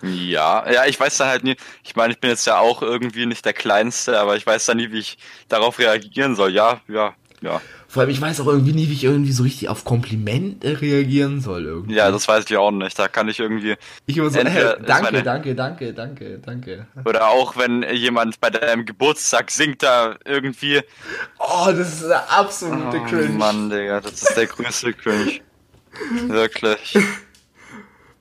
[0.04, 3.26] Ja, ja, ich weiß da halt nie, ich meine, ich bin jetzt ja auch irgendwie
[3.26, 5.18] nicht der Kleinste, aber ich weiß da nie, wie ich
[5.50, 6.54] darauf reagieren soll.
[6.54, 7.62] Ja, ja, ja.
[7.90, 11.40] Vor allem, ich weiß auch irgendwie nie, wie ich irgendwie so richtig auf Komplimente reagieren
[11.42, 11.66] soll.
[11.66, 11.96] Irgendwie.
[11.96, 13.00] Ja, das weiß ich auch nicht.
[13.00, 13.76] Da kann ich irgendwie,
[14.06, 16.88] ich immer so, entweder ist danke, meine- danke, danke, danke, danke.
[17.06, 20.82] oder auch wenn jemand bei deinem Geburtstag singt, da irgendwie.
[21.40, 23.30] Oh, das ist der absolute Oh Cringe.
[23.30, 25.40] Mann, Digga, das ist der größte Cringe.
[26.28, 26.98] Wirklich.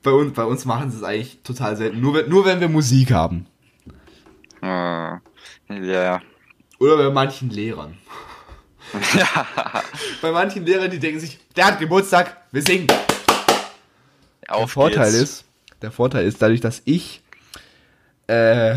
[0.07, 2.01] Bei uns, bei uns machen sie es eigentlich total selten.
[2.01, 3.47] Nur, wenn- nur wenn wir Musik haben.
[4.63, 5.17] Äh,
[5.69, 6.23] Ja.
[6.79, 7.99] Oder bei manchen Lehrern.
[9.17, 9.47] Ja.
[10.23, 12.87] Bei manchen Lehrern, die denken sich, der hat Geburtstag, wir singen.
[12.87, 15.23] Der Auf Vorteil geht's.
[15.23, 15.45] ist,
[15.83, 17.21] der Vorteil ist, dadurch, dass ich,
[18.29, 18.77] äh,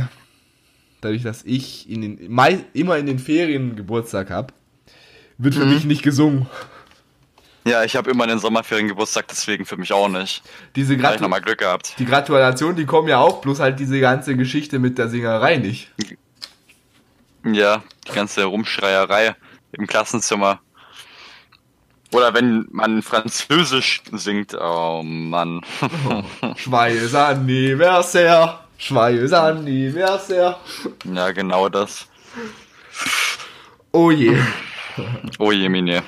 [1.01, 2.17] dadurch, dass ich in den,
[2.73, 4.51] immer in den Ferien Geburtstag habe,
[5.37, 5.73] wird für Mhm.
[5.75, 6.47] mich nicht gesungen.
[7.65, 10.41] Ja, ich habe immer den Sommerferien Geburtstag, deswegen für mich auch nicht.
[10.75, 11.95] Diese hab ich Gratu nochmal Glück gehabt.
[11.99, 15.91] die Gratulation, die kommen ja auch, bloß halt diese ganze Geschichte mit der Singerei nicht.
[17.43, 19.35] Ja, die ganze Rumschreierei
[19.73, 20.59] im Klassenzimmer.
[22.11, 25.61] Oder wenn man Französisch singt, oh Mann.
[26.65, 30.57] Joyeux anniversaire, joyeux anniversaire.
[31.05, 32.07] ja, genau das.
[33.91, 34.37] Oh je.
[35.37, 36.03] Oh je, Mine.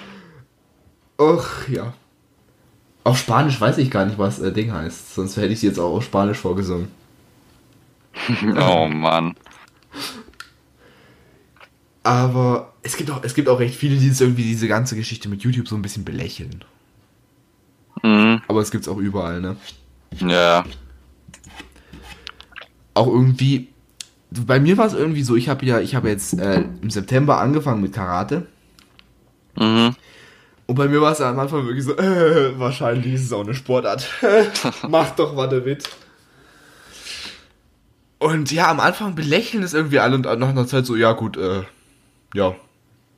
[1.22, 1.94] Och, ja.
[3.04, 5.14] Auf Spanisch weiß ich gar nicht, was äh, Ding heißt.
[5.14, 6.88] Sonst hätte ich sie jetzt auch auf Spanisch vorgesungen.
[8.60, 9.36] Oh Mann.
[12.04, 15.44] Aber es gibt auch, es gibt auch recht viele, die irgendwie diese ganze Geschichte mit
[15.44, 16.64] YouTube so ein bisschen belächeln.
[18.02, 18.42] Mhm.
[18.48, 19.56] Aber es gibt's auch überall, ne?
[20.20, 20.66] Ja.
[22.96, 23.70] Auch irgendwie.
[24.32, 27.40] Bei mir war es irgendwie so, ich habe ja, ich habe jetzt äh, im September
[27.40, 28.48] angefangen mit Karate.
[29.56, 29.96] Mhm.
[30.68, 33.54] Und bei mir war es am Anfang wirklich so, äh, wahrscheinlich ist es auch eine
[33.54, 34.08] Sportart.
[34.88, 35.90] Mach doch mal damit.
[38.20, 41.38] Und ja, am Anfang belächeln es irgendwie alle und nach einer Zeit so, ja gut,
[41.38, 41.64] äh,
[42.36, 42.56] ja,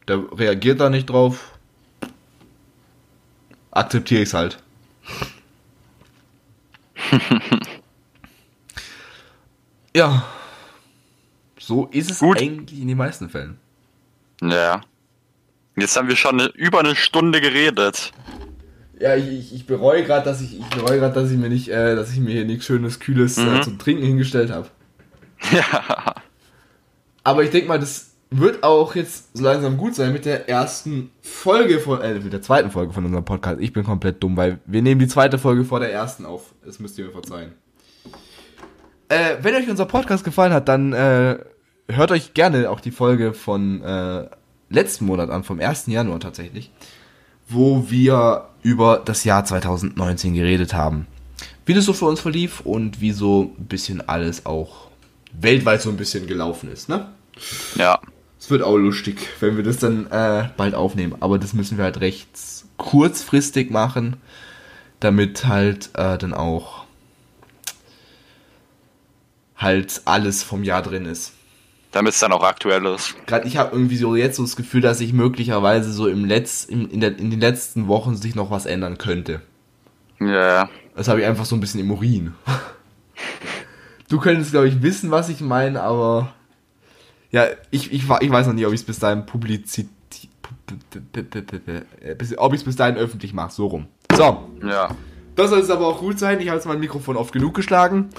[0.08, 1.52] der reagiert da nicht drauf.
[3.72, 4.60] Akzeptiere ich's halt.
[9.96, 10.26] ja.
[11.60, 12.40] So ist es Gut.
[12.40, 13.58] eigentlich in den meisten Fällen.
[14.42, 14.82] Ja.
[15.76, 18.12] Jetzt haben wir schon eine, über eine Stunde geredet.
[19.00, 21.68] Ja, ich, ich, ich bereue gerade, dass ich, ich bereue gerade, dass ich mir nicht,
[21.70, 23.56] äh, dass ich mir hier nichts Schönes, Kühles Mhm.
[23.56, 24.68] äh, zum Trinken hingestellt habe.
[25.52, 26.16] Ja.
[27.26, 31.10] Aber ich denke mal, das wird auch jetzt so langsam gut sein mit der ersten
[31.22, 33.60] Folge von, äh, mit der zweiten Folge von unserem Podcast.
[33.60, 36.54] Ich bin komplett dumm, weil wir nehmen die zweite Folge vor der ersten auf.
[36.66, 37.52] Das müsst ihr mir verzeihen.
[39.10, 41.38] Äh, wenn euch unser Podcast gefallen hat, dann äh,
[41.90, 44.28] hört euch gerne auch die Folge von äh,
[44.74, 45.88] letzten Monat an, vom 1.
[45.88, 46.72] Januar tatsächlich,
[47.48, 51.08] wo wir über das Jahr 2019 geredet haben.
[51.66, 54.88] Wie das so für uns verlief und wie so ein bisschen alles auch
[55.34, 57.10] weltweit so ein bisschen gelaufen ist, ne?
[57.76, 58.00] Ja.
[58.40, 61.16] Es wird auch lustig, wenn wir das dann äh, bald aufnehmen.
[61.22, 62.28] Aber das müssen wir halt recht
[62.76, 64.18] kurzfristig machen,
[65.00, 66.84] damit halt äh, dann auch
[69.56, 71.32] halt alles vom Jahr drin ist.
[71.94, 73.16] Damit es dann auch aktuell ist.
[73.28, 76.66] Gerade ich habe irgendwie so jetzt so das Gefühl, dass sich möglicherweise so im Letz,
[76.66, 79.42] in, in, der, in den letzten Wochen sich noch was ändern könnte.
[80.20, 80.70] Ja.
[80.96, 82.34] Das habe ich einfach so ein bisschen im Urin.
[84.10, 86.34] Du könntest, glaube ich, wissen, was ich meine, aber
[87.32, 89.90] ja, ich, ich, ich weiß noch nicht, ob ich es bis dahin publizit
[92.38, 93.88] ob ich es bis dahin öffentlich mache, so rum.
[94.16, 94.50] So.
[94.64, 94.90] Ja.
[95.36, 96.40] Das soll es aber auch gut sein.
[96.40, 98.10] Ich habe jetzt mein Mikrofon oft genug geschlagen.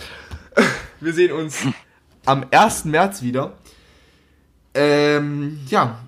[1.00, 1.64] Wir sehen uns
[2.26, 2.86] am 1.
[2.86, 3.52] März wieder.
[4.74, 5.98] Ähm, ja,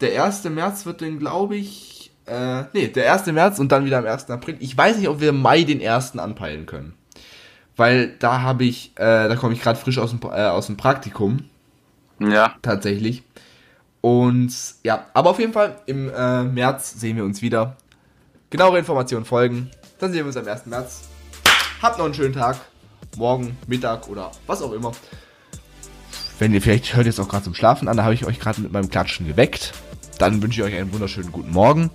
[0.00, 0.44] der 1.
[0.44, 3.26] März wird dann, glaube ich, äh, nee, der 1.
[3.26, 4.30] März und dann wieder am 1.
[4.30, 4.56] April.
[4.60, 6.18] Ich weiß nicht, ob wir Mai den 1.
[6.18, 6.94] anpeilen können.
[7.76, 10.76] Weil da habe ich, äh, da komme ich gerade frisch aus dem, äh, aus dem
[10.76, 11.48] Praktikum.
[12.18, 12.54] Ja.
[12.62, 13.22] Tatsächlich.
[14.00, 17.76] Und ja, aber auf jeden Fall im äh, März sehen wir uns wieder.
[18.50, 19.70] Genauere Informationen folgen.
[19.98, 20.66] Dann sehen wir uns am 1.
[20.66, 21.08] März.
[21.82, 22.56] Habt noch einen schönen Tag.
[23.16, 24.92] Morgen, Mittag oder was auch immer.
[26.38, 28.60] Wenn ihr vielleicht hört jetzt auch gerade zum Schlafen an, da habe ich euch gerade
[28.60, 29.72] mit meinem Klatschen geweckt.
[30.18, 31.90] Dann wünsche ich euch einen wunderschönen guten Morgen.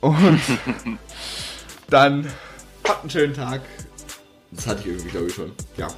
[0.00, 0.40] Und
[1.90, 2.26] dann
[2.86, 3.60] habt einen schönen Tag.
[4.50, 5.52] Das hatte ich irgendwie, glaube ich, schon.
[5.76, 5.88] Ja.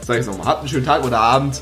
[0.00, 0.46] Sag ich nochmal.
[0.46, 1.60] Habt einen schönen Tag oder Abend.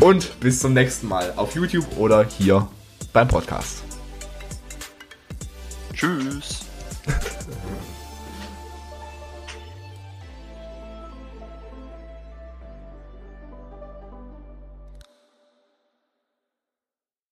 [0.00, 2.68] Und bis zum nächsten Mal auf YouTube oder hier
[3.12, 3.82] beim Podcast.
[5.94, 6.60] Tschüss.